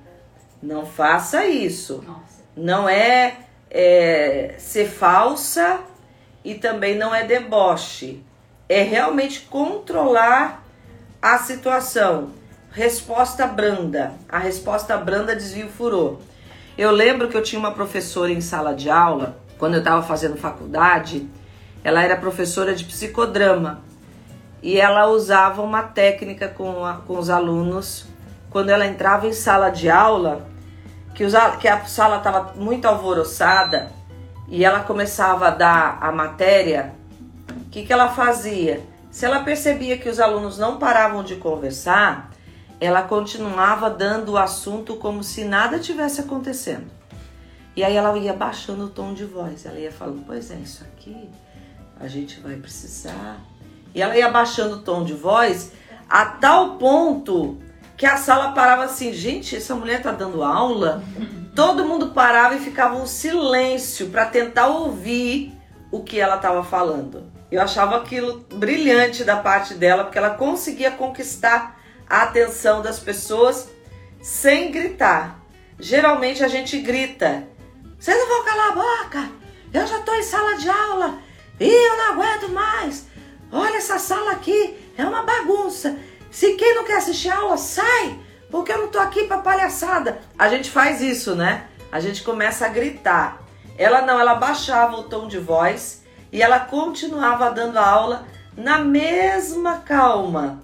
Não 0.62 0.86
faça 0.86 1.44
isso. 1.46 2.04
Nossa. 2.06 2.42
Não 2.56 2.88
é, 2.88 3.38
é 3.70 4.54
ser 4.58 4.88
falsa 4.88 5.80
e 6.44 6.54
também 6.54 6.96
não 6.96 7.14
é 7.14 7.24
deboche. 7.24 8.22
É 8.68 8.82
realmente 8.82 9.40
controlar 9.42 10.64
a 11.20 11.38
situação. 11.38 12.30
Resposta 12.70 13.46
branda. 13.46 14.14
A 14.28 14.38
resposta 14.38 14.96
branda 14.96 15.34
desvia 15.34 15.66
o 15.66 15.70
furor. 15.70 16.18
Eu 16.78 16.90
lembro 16.90 17.28
que 17.28 17.36
eu 17.36 17.42
tinha 17.42 17.58
uma 17.58 17.72
professora 17.72 18.32
em 18.32 18.40
sala 18.40 18.74
de 18.74 18.88
aula, 18.88 19.38
quando 19.58 19.74
eu 19.74 19.80
estava 19.80 20.02
fazendo 20.02 20.36
faculdade, 20.36 21.28
ela 21.84 22.02
era 22.02 22.16
professora 22.16 22.74
de 22.74 22.84
psicodrama 22.84 23.82
e 24.62 24.80
ela 24.80 25.06
usava 25.08 25.60
uma 25.60 25.82
técnica 25.82 26.48
com, 26.48 26.84
a, 26.84 26.94
com 26.94 27.18
os 27.18 27.28
alunos 27.28 28.06
quando 28.50 28.70
ela 28.70 28.86
entrava 28.86 29.26
em 29.26 29.32
sala 29.32 29.70
de 29.70 29.90
aula, 29.90 30.46
que, 31.14 31.24
os, 31.24 31.34
que 31.60 31.68
a 31.68 31.84
sala 31.84 32.18
estava 32.18 32.54
muito 32.54 32.86
alvoroçada 32.86 33.92
e 34.48 34.64
ela 34.64 34.80
começava 34.80 35.48
a 35.48 35.50
dar 35.50 35.98
a 36.00 36.12
matéria, 36.12 36.94
o 37.50 37.70
que, 37.70 37.84
que 37.84 37.92
ela 37.92 38.08
fazia? 38.08 38.82
Se 39.10 39.24
ela 39.24 39.40
percebia 39.40 39.98
que 39.98 40.08
os 40.08 40.18
alunos 40.18 40.58
não 40.58 40.78
paravam 40.78 41.22
de 41.22 41.36
conversar, 41.36 42.30
ela 42.80 43.02
continuava 43.02 43.88
dando 43.88 44.32
o 44.32 44.38
assunto 44.38 44.96
como 44.96 45.22
se 45.22 45.44
nada 45.44 45.78
tivesse 45.78 46.20
acontecendo. 46.20 46.90
E 47.76 47.84
aí 47.84 47.96
ela 47.96 48.16
ia 48.18 48.32
baixando 48.32 48.86
o 48.86 48.88
tom 48.88 49.14
de 49.14 49.24
voz, 49.24 49.64
ela 49.64 49.78
ia 49.78 49.92
falando: 49.92 50.24
Pois 50.26 50.50
é, 50.50 50.56
isso 50.56 50.84
aqui 50.84 51.30
a 51.98 52.08
gente 52.08 52.40
vai 52.40 52.56
precisar. 52.56 53.38
E 53.94 54.02
ela 54.02 54.16
ia 54.16 54.30
baixando 54.30 54.76
o 54.76 54.80
tom 54.80 55.04
de 55.04 55.14
voz 55.14 55.72
a 56.08 56.26
tal 56.26 56.76
ponto 56.76 57.58
que 58.02 58.06
a 58.06 58.16
sala 58.16 58.50
parava 58.50 58.82
assim: 58.82 59.12
Gente, 59.12 59.54
essa 59.54 59.76
mulher 59.76 60.02
tá 60.02 60.10
dando 60.10 60.42
aula? 60.42 61.04
Todo 61.54 61.84
mundo 61.84 62.08
parava 62.08 62.56
e 62.56 62.58
ficava 62.58 62.96
um 62.96 63.06
silêncio 63.06 64.08
para 64.08 64.26
tentar 64.26 64.66
ouvir 64.66 65.56
o 65.88 66.02
que 66.02 66.18
ela 66.18 66.34
estava 66.34 66.64
falando. 66.64 67.30
Eu 67.48 67.62
achava 67.62 67.98
aquilo 67.98 68.44
brilhante 68.54 69.22
da 69.22 69.36
parte 69.36 69.74
dela, 69.74 70.02
porque 70.02 70.18
ela 70.18 70.30
conseguia 70.30 70.90
conquistar 70.90 71.80
a 72.10 72.22
atenção 72.22 72.82
das 72.82 72.98
pessoas 72.98 73.68
sem 74.20 74.72
gritar. 74.72 75.38
Geralmente 75.78 76.42
a 76.42 76.48
gente 76.48 76.80
grita: 76.80 77.46
Vocês 78.00 78.18
não 78.18 78.26
vão 78.26 78.44
calar 78.44 78.68
a 78.68 78.74
boca? 78.74 79.30
Eu 79.72 79.86
já 79.86 80.00
estou 80.00 80.16
em 80.16 80.24
sala 80.24 80.56
de 80.56 80.68
aula 80.68 81.18
e 81.60 81.68
eu 81.68 81.96
não 81.98 82.14
aguento 82.14 82.48
mais. 82.48 83.06
Olha 83.52 83.76
essa 83.76 84.00
sala 84.00 84.32
aqui, 84.32 84.76
é 84.98 85.04
uma 85.04 85.22
bagunça. 85.22 85.96
Se 86.32 86.54
quem 86.54 86.74
não 86.74 86.84
quer 86.84 86.96
assistir 86.96 87.28
a 87.28 87.36
aula, 87.36 87.58
sai, 87.58 88.18
porque 88.50 88.72
eu 88.72 88.78
não 88.78 88.86
estou 88.86 89.02
aqui 89.02 89.24
para 89.24 89.38
palhaçada. 89.38 90.18
A 90.38 90.48
gente 90.48 90.70
faz 90.70 91.02
isso, 91.02 91.36
né? 91.36 91.66
A 91.92 92.00
gente 92.00 92.22
começa 92.22 92.64
a 92.64 92.70
gritar. 92.70 93.42
Ela 93.76 94.00
não, 94.00 94.18
ela 94.18 94.34
baixava 94.34 94.96
o 94.96 95.04
tom 95.04 95.28
de 95.28 95.38
voz 95.38 96.02
e 96.32 96.42
ela 96.42 96.58
continuava 96.58 97.50
dando 97.50 97.76
a 97.76 97.86
aula 97.86 98.26
na 98.56 98.78
mesma 98.78 99.78
calma 99.78 100.62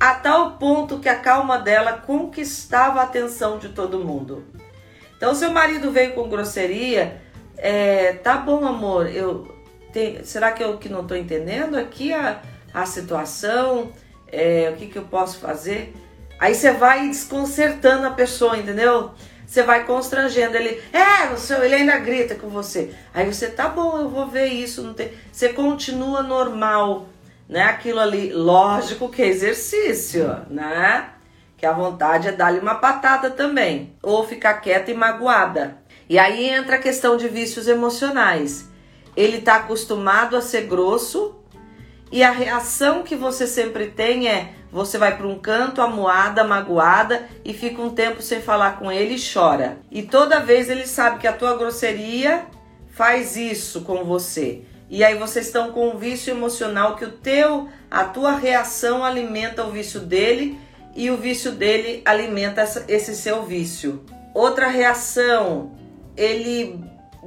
a 0.00 0.14
tal 0.14 0.52
ponto 0.58 0.98
que 0.98 1.08
a 1.08 1.18
calma 1.18 1.58
dela 1.58 1.92
conquistava 1.92 3.00
a 3.00 3.04
atenção 3.04 3.58
de 3.58 3.68
todo 3.68 4.04
mundo. 4.04 4.44
Então, 5.16 5.34
seu 5.34 5.50
marido 5.50 5.92
veio 5.92 6.12
com 6.12 6.28
grosseria, 6.28 7.22
é, 7.56 8.14
tá 8.14 8.36
bom, 8.36 8.66
amor, 8.66 9.06
eu 9.08 9.48
tem, 9.92 10.24
será 10.24 10.50
que 10.50 10.62
eu 10.62 10.76
que 10.76 10.88
não 10.88 11.02
estou 11.02 11.16
entendendo 11.16 11.76
aqui 11.76 12.12
a, 12.12 12.42
a 12.74 12.84
situação? 12.84 13.92
É, 14.34 14.70
o 14.70 14.76
que, 14.76 14.86
que 14.86 14.98
eu 14.98 15.04
posso 15.04 15.38
fazer? 15.38 15.94
Aí 16.38 16.54
você 16.54 16.72
vai 16.72 17.08
desconcertando 17.08 18.06
a 18.06 18.10
pessoa, 18.10 18.56
entendeu? 18.56 19.12
Você 19.46 19.62
vai 19.62 19.84
constrangendo 19.84 20.56
ele. 20.56 20.82
É, 20.92 21.32
o 21.32 21.36
seu, 21.36 21.62
ele 21.62 21.76
ainda 21.76 21.96
grita 21.98 22.34
com 22.34 22.48
você. 22.48 22.92
Aí 23.12 23.24
você, 23.26 23.48
tá 23.48 23.68
bom, 23.68 23.98
eu 23.98 24.08
vou 24.08 24.26
ver 24.26 24.46
isso. 24.46 24.82
Não 24.82 24.94
tem... 24.94 25.12
Você 25.30 25.50
continua 25.50 26.22
normal 26.22 27.08
né? 27.48 27.62
Aquilo 27.62 28.00
ali, 28.00 28.32
lógico 28.32 29.08
que 29.08 29.22
é 29.22 29.26
exercício, 29.26 30.40
né? 30.48 31.10
Que 31.56 31.66
a 31.66 31.72
vontade 31.72 32.28
é 32.28 32.32
dar-lhe 32.32 32.58
uma 32.58 32.76
patada 32.76 33.30
também, 33.30 33.94
ou 34.02 34.26
ficar 34.26 34.54
quieta 34.54 34.90
e 34.90 34.94
magoada. 34.94 35.78
E 36.08 36.18
aí 36.18 36.48
entra 36.48 36.76
a 36.76 36.80
questão 36.80 37.16
de 37.16 37.28
vícios 37.28 37.68
emocionais. 37.68 38.68
Ele 39.16 39.38
está 39.38 39.56
acostumado 39.56 40.36
a 40.36 40.42
ser 40.42 40.62
grosso 40.62 41.36
e 42.14 42.22
a 42.22 42.30
reação 42.30 43.02
que 43.02 43.16
você 43.16 43.44
sempre 43.44 43.88
tem 43.88 44.28
é 44.28 44.52
você 44.70 44.96
vai 44.96 45.16
para 45.16 45.26
um 45.26 45.36
canto 45.36 45.82
amuada, 45.82 46.44
magoada 46.44 47.28
e 47.44 47.52
fica 47.52 47.82
um 47.82 47.90
tempo 47.90 48.22
sem 48.22 48.40
falar 48.40 48.78
com 48.78 48.92
ele 48.92 49.16
e 49.16 49.32
chora. 49.32 49.78
E 49.90 50.00
toda 50.00 50.38
vez 50.38 50.70
ele 50.70 50.86
sabe 50.86 51.18
que 51.18 51.26
a 51.26 51.32
tua 51.32 51.56
grosseria 51.56 52.46
faz 52.92 53.36
isso 53.36 53.80
com 53.80 54.04
você. 54.04 54.62
E 54.88 55.02
aí 55.02 55.18
vocês 55.18 55.46
estão 55.46 55.72
com 55.72 55.88
um 55.88 55.98
vício 55.98 56.30
emocional 56.30 56.94
que 56.94 57.04
o 57.04 57.10
teu, 57.10 57.68
a 57.90 58.04
tua 58.04 58.36
reação 58.36 59.04
alimenta 59.04 59.64
o 59.64 59.72
vício 59.72 59.98
dele 59.98 60.56
e 60.94 61.10
o 61.10 61.16
vício 61.16 61.50
dele 61.50 62.00
alimenta 62.04 62.62
esse 62.86 63.16
seu 63.16 63.42
vício. 63.42 64.04
Outra 64.32 64.68
reação, 64.68 65.72
ele 66.16 66.80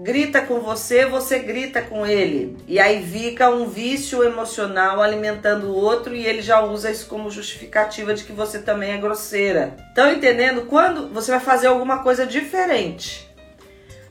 grita 0.04 0.42
com 0.42 0.60
você, 0.60 1.06
você 1.06 1.40
grita 1.40 1.82
com 1.82 2.06
ele. 2.06 2.58
E 2.68 2.80
aí 2.80 3.06
fica 3.06 3.50
um 3.50 3.68
vício 3.68 4.24
emocional 4.24 5.02
alimentando 5.02 5.68
o 5.68 5.76
outro 5.76 6.16
e 6.16 6.26
ele 6.26 6.42
já 6.42 6.62
usa 6.62 6.92
isso 6.92 7.08
como 7.08 7.32
justificativa 7.32 8.14
de 8.14 8.24
que 8.24 8.32
você 8.32 8.60
também 8.60 8.92
é 8.92 8.98
grosseira. 8.98 9.76
Estão 9.90 10.12
entendendo? 10.12 10.66
Quando 10.66 11.10
você 11.10 11.32
vai 11.32 11.40
fazer 11.40 11.68
alguma 11.68 12.04
coisa 12.04 12.26
diferente 12.26 13.28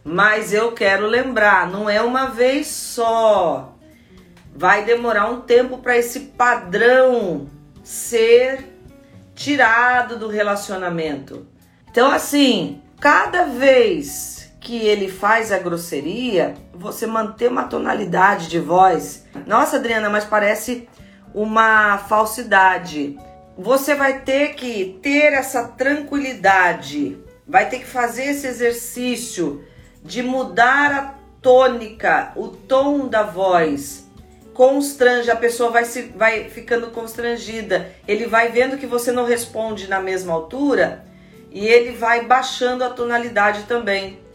mas 0.09 0.53
eu 0.53 0.71
quero 0.71 1.05
lembrar, 1.05 1.69
não 1.69 1.91
é 1.91 2.01
uma 2.01 2.27
vez 2.27 2.69
só. 2.69 3.75
Vai 4.55 4.85
demorar 4.85 5.29
um 5.29 5.41
tempo 5.41 5.79
para 5.79 5.99
esse 5.99 6.21
padrão 6.21 7.49
ser 7.83 8.65
tirado 9.35 10.17
do 10.17 10.29
relacionamento. 10.29 11.45
Então, 11.91 12.09
assim, 12.09 12.81
cada 13.01 13.47
vez 13.47 14.36
que 14.67 14.85
ele 14.85 15.09
faz 15.09 15.53
a 15.53 15.61
grosseria, 15.61 16.57
você 16.75 17.07
manter 17.07 17.49
uma 17.49 17.69
tonalidade 17.69 18.49
de 18.49 18.59
voz. 18.59 19.25
Nossa, 19.47 19.77
Adriana, 19.77 20.11
mas 20.11 20.25
parece 20.25 20.89
uma 21.33 21.99
falsidade. 21.99 23.17
Você 23.57 23.95
vai 23.95 24.23
ter 24.23 24.55
que 24.55 24.99
ter 25.01 25.33
essa 25.33 25.69
tranquilidade, 25.69 27.17
vai 27.47 27.69
ter 27.69 27.79
que 27.79 27.87
fazer 27.87 28.25
esse 28.25 28.45
exercício 28.49 29.65
de 30.03 30.21
mudar 30.21 30.93
a 30.93 31.15
tônica, 31.41 32.33
o 32.35 32.49
tom 32.49 33.07
da 33.07 33.23
voz. 33.23 34.05
Constrange, 34.53 35.31
a 35.31 35.37
pessoa 35.37 35.71
vai, 35.71 35.85
se, 35.85 36.13
vai 36.17 36.49
ficando 36.51 36.89
constrangida. 36.89 37.93
Ele 38.09 38.27
vai 38.27 38.49
vendo 38.49 38.79
que 38.79 38.87
você 38.87 39.13
não 39.13 39.27
responde 39.27 39.87
na 39.87 40.01
mesma 40.01 40.33
altura 40.33 41.05
e 41.53 41.65
ele 41.69 41.93
vai 41.93 42.25
baixando 42.25 42.83
a 42.83 42.91
tonalidade 42.91 43.63
também. 43.63 44.26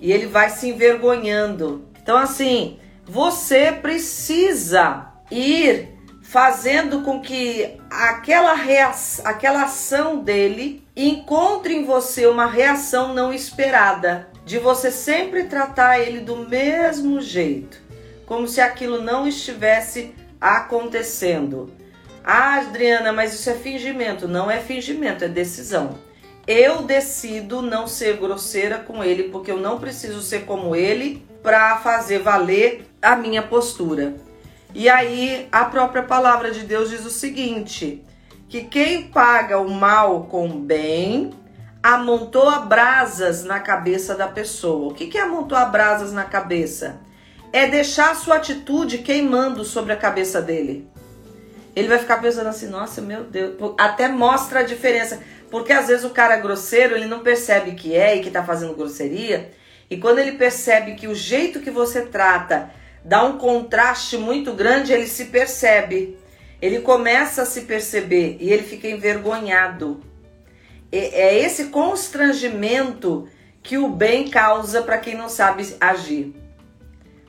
E 0.00 0.12
ele 0.12 0.26
vai 0.26 0.50
se 0.50 0.68
envergonhando. 0.68 1.84
Então, 2.02 2.16
assim, 2.16 2.78
você 3.04 3.70
precisa 3.72 5.12
ir 5.30 5.88
fazendo 6.22 7.02
com 7.02 7.20
que 7.20 7.76
aquela, 7.90 8.54
aquela 9.24 9.64
ação 9.64 10.20
dele 10.20 10.84
encontre 10.96 11.74
em 11.74 11.84
você 11.84 12.26
uma 12.26 12.46
reação 12.46 13.12
não 13.12 13.32
esperada 13.32 14.28
de 14.44 14.58
você 14.58 14.90
sempre 14.90 15.44
tratar 15.44 15.98
ele 15.98 16.20
do 16.20 16.36
mesmo 16.36 17.20
jeito, 17.20 17.80
como 18.26 18.46
se 18.46 18.60
aquilo 18.60 19.02
não 19.02 19.26
estivesse 19.26 20.14
acontecendo. 20.40 21.72
Ah, 22.24 22.56
Adriana, 22.56 23.12
mas 23.12 23.34
isso 23.34 23.50
é 23.50 23.54
fingimento. 23.54 24.28
Não 24.28 24.50
é 24.50 24.60
fingimento, 24.60 25.24
é 25.24 25.28
decisão. 25.28 25.98
Eu 26.52 26.82
decido 26.82 27.62
não 27.62 27.86
ser 27.86 28.16
grosseira 28.16 28.78
com 28.78 29.04
ele 29.04 29.28
porque 29.28 29.52
eu 29.52 29.56
não 29.56 29.78
preciso 29.78 30.20
ser 30.20 30.46
como 30.46 30.74
ele 30.74 31.24
para 31.44 31.76
fazer 31.76 32.18
valer 32.18 32.90
a 33.00 33.14
minha 33.14 33.40
postura. 33.40 34.16
E 34.74 34.88
aí 34.88 35.46
a 35.52 35.66
própria 35.66 36.02
palavra 36.02 36.50
de 36.50 36.64
Deus 36.64 36.90
diz 36.90 37.06
o 37.06 37.10
seguinte: 37.10 38.04
que 38.48 38.64
quem 38.64 39.04
paga 39.04 39.60
o 39.60 39.70
mal 39.70 40.24
com 40.24 40.48
o 40.48 40.58
bem 40.58 41.30
amontoa 41.80 42.58
brasas 42.58 43.44
na 43.44 43.60
cabeça 43.60 44.16
da 44.16 44.26
pessoa. 44.26 44.90
O 44.90 44.94
que, 44.94 45.06
que 45.06 45.18
é 45.18 45.20
amontoar 45.20 45.70
brasas 45.70 46.12
na 46.12 46.24
cabeça? 46.24 46.98
É 47.52 47.68
deixar 47.68 48.10
a 48.10 48.16
sua 48.16 48.34
atitude 48.38 48.98
queimando 48.98 49.64
sobre 49.64 49.92
a 49.92 49.96
cabeça 49.96 50.42
dele. 50.42 50.90
Ele 51.76 51.86
vai 51.86 51.98
ficar 51.98 52.20
pensando 52.20 52.48
assim, 52.48 52.66
nossa, 52.66 53.00
meu 53.00 53.22
Deus, 53.22 53.54
até 53.78 54.08
mostra 54.08 54.60
a 54.60 54.64
diferença. 54.64 55.20
Porque 55.50 55.72
às 55.72 55.88
vezes 55.88 56.04
o 56.04 56.10
cara 56.10 56.36
grosseiro, 56.36 56.94
ele 56.94 57.06
não 57.06 57.20
percebe 57.20 57.72
que 57.72 57.94
é 57.94 58.16
e 58.16 58.20
que 58.20 58.30
tá 58.30 58.44
fazendo 58.44 58.74
grosseria, 58.74 59.50
E 59.90 59.96
quando 59.96 60.20
ele 60.20 60.32
percebe 60.32 60.94
que 60.94 61.08
o 61.08 61.14
jeito 61.16 61.58
que 61.58 61.70
você 61.70 62.02
trata 62.02 62.70
dá 63.04 63.24
um 63.24 63.38
contraste 63.38 64.16
muito 64.16 64.52
grande, 64.52 64.92
ele 64.92 65.08
se 65.08 65.24
percebe. 65.26 66.16
Ele 66.62 66.80
começa 66.80 67.42
a 67.42 67.46
se 67.46 67.62
perceber 67.62 68.36
e 68.38 68.52
ele 68.52 68.62
fica 68.62 68.86
envergonhado. 68.86 70.00
É 70.92 71.36
esse 71.36 71.66
constrangimento 71.66 73.28
que 73.62 73.78
o 73.78 73.88
bem 73.88 74.28
causa 74.28 74.82
para 74.82 74.98
quem 74.98 75.16
não 75.16 75.28
sabe 75.28 75.74
agir. 75.80 76.34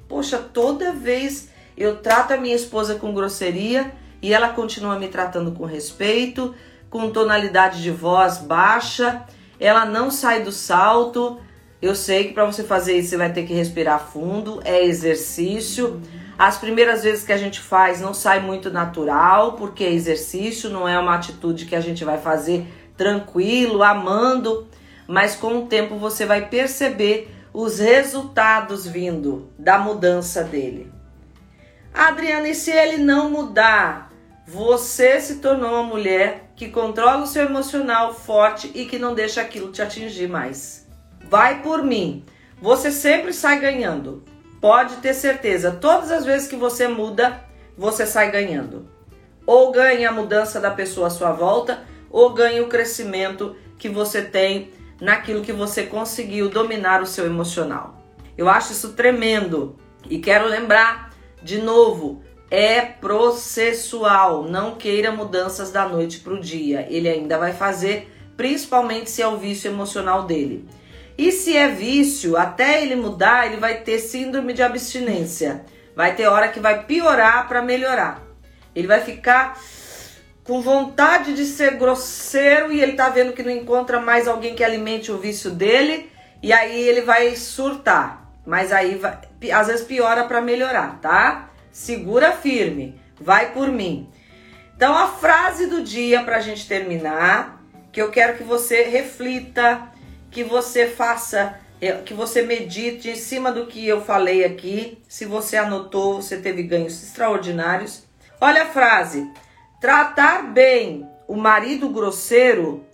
Poxa, 0.07 0.37
toda 0.37 0.93
vez 0.93 1.49
eu 1.75 1.97
trato 1.97 2.33
a 2.33 2.37
minha 2.37 2.55
esposa 2.55 2.95
com 2.95 3.13
grosseria 3.13 3.91
e 4.21 4.33
ela 4.33 4.49
continua 4.49 4.99
me 4.99 5.07
tratando 5.07 5.51
com 5.51 5.65
respeito, 5.65 6.53
com 6.91 7.09
tonalidade 7.09 7.81
de 7.81 7.89
voz 7.89 8.37
baixa, 8.37 9.23
ela 9.59 9.85
não 9.85 10.11
sai 10.11 10.43
do 10.43 10.51
salto. 10.51 11.39
Eu 11.81 11.95
sei 11.95 12.25
que 12.25 12.33
para 12.33 12.45
você 12.45 12.63
fazer 12.63 12.99
isso 12.99 13.09
você 13.09 13.17
vai 13.17 13.31
ter 13.31 13.47
que 13.47 13.53
respirar 13.53 13.99
fundo, 13.99 14.61
é 14.63 14.85
exercício. 14.85 15.99
As 16.37 16.57
primeiras 16.57 17.01
vezes 17.01 17.23
que 17.23 17.31
a 17.31 17.37
gente 17.37 17.59
faz 17.59 18.01
não 18.01 18.13
sai 18.13 18.39
muito 18.41 18.69
natural, 18.69 19.53
porque 19.53 19.83
é 19.83 19.91
exercício, 19.91 20.69
não 20.69 20.87
é 20.87 20.99
uma 20.99 21.15
atitude 21.15 21.65
que 21.65 21.75
a 21.75 21.81
gente 21.81 22.03
vai 22.03 22.19
fazer 22.19 22.67
tranquilo, 22.97 23.81
amando, 23.81 24.67
mas 25.07 25.35
com 25.35 25.59
o 25.59 25.67
tempo 25.67 25.95
você 25.97 26.25
vai 26.25 26.49
perceber 26.49 27.33
os 27.53 27.79
resultados 27.79 28.85
vindo 28.85 29.49
da 29.57 29.79
mudança 29.79 30.43
dele. 30.43 30.91
Adriana, 31.93 32.47
e 32.49 32.53
se 32.55 32.69
ele 32.69 32.97
não 32.97 33.29
mudar? 33.29 34.10
Você 34.47 35.21
se 35.21 35.35
tornou 35.35 35.69
uma 35.71 35.83
mulher 35.83 36.51
que 36.55 36.69
controla 36.69 37.23
o 37.23 37.27
seu 37.27 37.45
emocional 37.45 38.13
forte 38.13 38.71
e 38.73 38.85
que 38.85 38.99
não 38.99 39.13
deixa 39.13 39.41
aquilo 39.41 39.71
te 39.71 39.81
atingir 39.81 40.27
mais. 40.27 40.87
Vai 41.29 41.61
por 41.61 41.83
mim. 41.83 42.25
Você 42.61 42.91
sempre 42.91 43.33
sai 43.33 43.59
ganhando. 43.59 44.23
Pode 44.59 44.97
ter 44.97 45.13
certeza. 45.13 45.71
Todas 45.71 46.11
as 46.11 46.25
vezes 46.25 46.47
que 46.47 46.55
você 46.55 46.87
muda, 46.87 47.43
você 47.77 48.05
sai 48.05 48.31
ganhando. 48.31 48.87
Ou 49.45 49.71
ganha 49.71 50.09
a 50.09 50.13
mudança 50.13 50.59
da 50.59 50.71
pessoa 50.71 51.07
à 51.07 51.09
sua 51.09 51.31
volta, 51.31 51.83
ou 52.09 52.33
ganha 52.33 52.63
o 52.63 52.67
crescimento 52.67 53.55
que 53.77 53.89
você 53.89 54.21
tem 54.21 54.71
naquilo 54.99 55.41
que 55.41 55.53
você 55.53 55.83
conseguiu 55.83 56.49
dominar 56.49 57.01
o 57.01 57.07
seu 57.07 57.25
emocional. 57.25 58.03
Eu 58.37 58.47
acho 58.47 58.71
isso 58.71 58.93
tremendo 58.93 59.75
e 60.09 60.19
quero 60.19 60.47
lembrar 60.47 61.11
de 61.41 61.59
novo, 61.59 62.21
é 62.51 62.81
processual, 62.81 64.43
não 64.43 64.75
queira 64.75 65.09
mudanças 65.09 65.71
da 65.71 65.87
noite 65.87 66.19
para 66.19 66.33
o 66.33 66.39
dia. 66.39 66.85
Ele 66.89 67.07
ainda 67.07 67.37
vai 67.37 67.53
fazer, 67.53 68.13
principalmente 68.35 69.09
se 69.09 69.21
é 69.21 69.27
o 69.27 69.37
vício 69.37 69.71
emocional 69.71 70.23
dele. 70.23 70.67
E 71.17 71.31
se 71.31 71.55
é 71.55 71.69
vício, 71.69 72.35
até 72.35 72.83
ele 72.83 72.97
mudar, 72.97 73.47
ele 73.47 73.55
vai 73.55 73.75
ter 73.75 73.99
síndrome 73.99 74.51
de 74.51 74.61
abstinência. 74.61 75.63
Vai 75.95 76.13
ter 76.13 76.27
hora 76.27 76.49
que 76.49 76.59
vai 76.59 76.83
piorar 76.83 77.47
para 77.47 77.61
melhorar. 77.61 78.21
Ele 78.75 78.87
vai 78.87 78.99
ficar 78.99 79.57
com 80.43 80.61
vontade 80.61 81.33
de 81.33 81.45
ser 81.45 81.75
grosseiro 81.75 82.71
e 82.73 82.81
ele 82.81 82.93
tá 82.93 83.07
vendo 83.07 83.31
que 83.31 83.43
não 83.43 83.51
encontra 83.51 83.99
mais 84.01 84.27
alguém 84.27 84.55
que 84.55 84.63
alimente 84.63 85.09
o 85.09 85.17
vício 85.17 85.51
dele 85.51 86.09
e 86.43 86.51
aí 86.51 86.81
ele 86.81 87.01
vai 87.01 87.33
surtar. 87.35 88.29
Mas 88.45 88.73
aí 88.73 88.95
vai, 88.95 89.19
às 89.53 89.67
vezes 89.67 89.85
piora 89.85 90.25
para 90.25 90.41
melhorar, 90.41 90.99
tá? 90.99 91.50
Segura 91.71 92.31
firme, 92.31 92.99
vai 93.19 93.53
por 93.53 93.69
mim. 93.69 94.09
Então 94.75 94.97
a 94.97 95.07
frase 95.07 95.67
do 95.67 95.83
dia 95.83 96.23
para 96.23 96.37
a 96.37 96.41
gente 96.41 96.67
terminar, 96.67 97.63
que 97.91 98.01
eu 98.01 98.09
quero 98.09 98.37
que 98.37 98.43
você 98.43 98.83
reflita, 98.83 99.89
que 100.29 100.43
você 100.43 100.87
faça, 100.87 101.59
é, 101.79 101.93
que 101.93 102.13
você 102.13 102.41
medite 102.41 103.09
em 103.09 103.15
cima 103.15 103.51
do 103.51 103.67
que 103.67 103.87
eu 103.87 104.01
falei 104.01 104.43
aqui. 104.43 104.97
Se 105.07 105.25
você 105.25 105.57
anotou, 105.57 106.21
você 106.21 106.37
teve 106.37 106.63
ganhos 106.63 107.03
extraordinários. 107.03 108.03
Olha 108.39 108.63
a 108.63 108.69
frase: 108.69 109.29
Tratar 109.79 110.51
bem 110.51 111.07
o 111.27 111.35
marido 111.35 111.89
grosseiro 111.89 112.85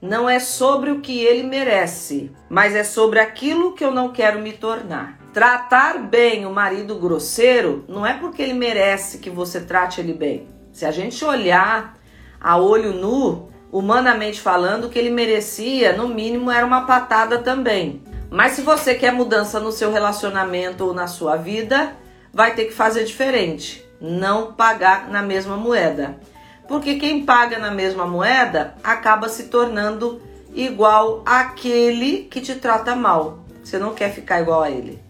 não 0.00 0.28
é 0.28 0.38
sobre 0.38 0.90
o 0.90 1.00
que 1.00 1.24
ele 1.24 1.42
merece, 1.42 2.30
mas 2.48 2.74
é 2.74 2.84
sobre 2.84 3.20
aquilo 3.20 3.72
que 3.72 3.84
eu 3.84 3.90
não 3.90 4.12
quero 4.12 4.40
me 4.40 4.52
tornar. 4.52 5.23
Tratar 5.34 5.98
bem 5.98 6.46
o 6.46 6.50
marido 6.50 6.94
grosseiro 6.94 7.84
não 7.86 8.06
é 8.06 8.14
porque 8.14 8.40
ele 8.40 8.54
merece 8.54 9.18
que 9.18 9.28
você 9.28 9.60
trate 9.60 10.00
ele 10.00 10.14
bem. 10.14 10.48
Se 10.72 10.86
a 10.86 10.90
gente 10.90 11.22
olhar 11.24 11.98
a 12.40 12.56
olho 12.56 12.94
nu, 12.94 13.50
humanamente 13.70 14.40
falando, 14.40 14.88
que 14.88 14.98
ele 14.98 15.10
merecia, 15.10 15.92
no 15.92 16.08
mínimo, 16.08 16.50
era 16.50 16.64
uma 16.64 16.86
patada 16.86 17.38
também. 17.38 18.02
Mas 18.30 18.52
se 18.52 18.62
você 18.62 18.94
quer 18.94 19.12
mudança 19.12 19.60
no 19.60 19.72
seu 19.72 19.92
relacionamento 19.92 20.86
ou 20.86 20.94
na 20.94 21.06
sua 21.06 21.36
vida, 21.36 21.94
vai 22.32 22.54
ter 22.54 22.64
que 22.64 22.72
fazer 22.72 23.04
diferente, 23.04 23.84
não 24.00 24.52
pagar 24.52 25.10
na 25.10 25.20
mesma 25.20 25.56
moeda 25.56 26.18
porque 26.66 26.96
quem 26.96 27.24
paga 27.24 27.58
na 27.58 27.70
mesma 27.70 28.06
moeda 28.06 28.74
acaba 28.82 29.28
se 29.28 29.44
tornando 29.44 30.20
igual 30.54 31.22
àquele 31.26 32.22
que 32.22 32.40
te 32.40 32.54
trata 32.54 32.96
mal. 32.96 33.44
Você 33.62 33.78
não 33.78 33.94
quer 33.94 34.12
ficar 34.12 34.40
igual 34.40 34.62
a 34.62 34.70
ele. 34.70 35.02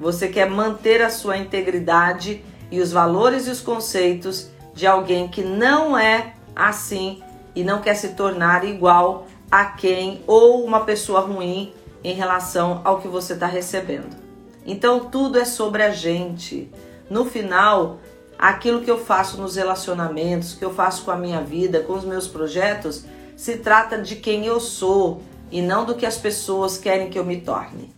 Você 0.00 0.28
quer 0.28 0.48
manter 0.48 1.02
a 1.02 1.10
sua 1.10 1.36
integridade 1.36 2.42
e 2.70 2.80
os 2.80 2.90
valores 2.90 3.46
e 3.46 3.50
os 3.50 3.60
conceitos 3.60 4.48
de 4.72 4.86
alguém 4.86 5.28
que 5.28 5.42
não 5.42 5.96
é 5.96 6.32
assim 6.56 7.22
e 7.54 7.62
não 7.62 7.82
quer 7.82 7.94
se 7.94 8.14
tornar 8.14 8.64
igual 8.64 9.26
a 9.50 9.66
quem 9.66 10.22
ou 10.26 10.64
uma 10.64 10.86
pessoa 10.86 11.20
ruim 11.20 11.74
em 12.02 12.14
relação 12.14 12.80
ao 12.82 12.98
que 13.02 13.08
você 13.08 13.34
está 13.34 13.44
recebendo. 13.44 14.16
Então 14.64 15.00
tudo 15.00 15.38
é 15.38 15.44
sobre 15.44 15.82
a 15.82 15.90
gente. 15.90 16.70
No 17.10 17.26
final, 17.26 17.98
aquilo 18.38 18.80
que 18.80 18.90
eu 18.90 19.04
faço 19.04 19.38
nos 19.38 19.56
relacionamentos, 19.56 20.54
que 20.54 20.64
eu 20.64 20.72
faço 20.72 21.04
com 21.04 21.10
a 21.10 21.16
minha 21.16 21.42
vida, 21.42 21.80
com 21.80 21.92
os 21.92 22.04
meus 22.04 22.26
projetos, 22.26 23.04
se 23.36 23.58
trata 23.58 23.98
de 23.98 24.16
quem 24.16 24.46
eu 24.46 24.60
sou 24.60 25.20
e 25.50 25.60
não 25.60 25.84
do 25.84 25.94
que 25.94 26.06
as 26.06 26.16
pessoas 26.16 26.78
querem 26.78 27.10
que 27.10 27.18
eu 27.18 27.24
me 27.24 27.38
torne. 27.38 27.92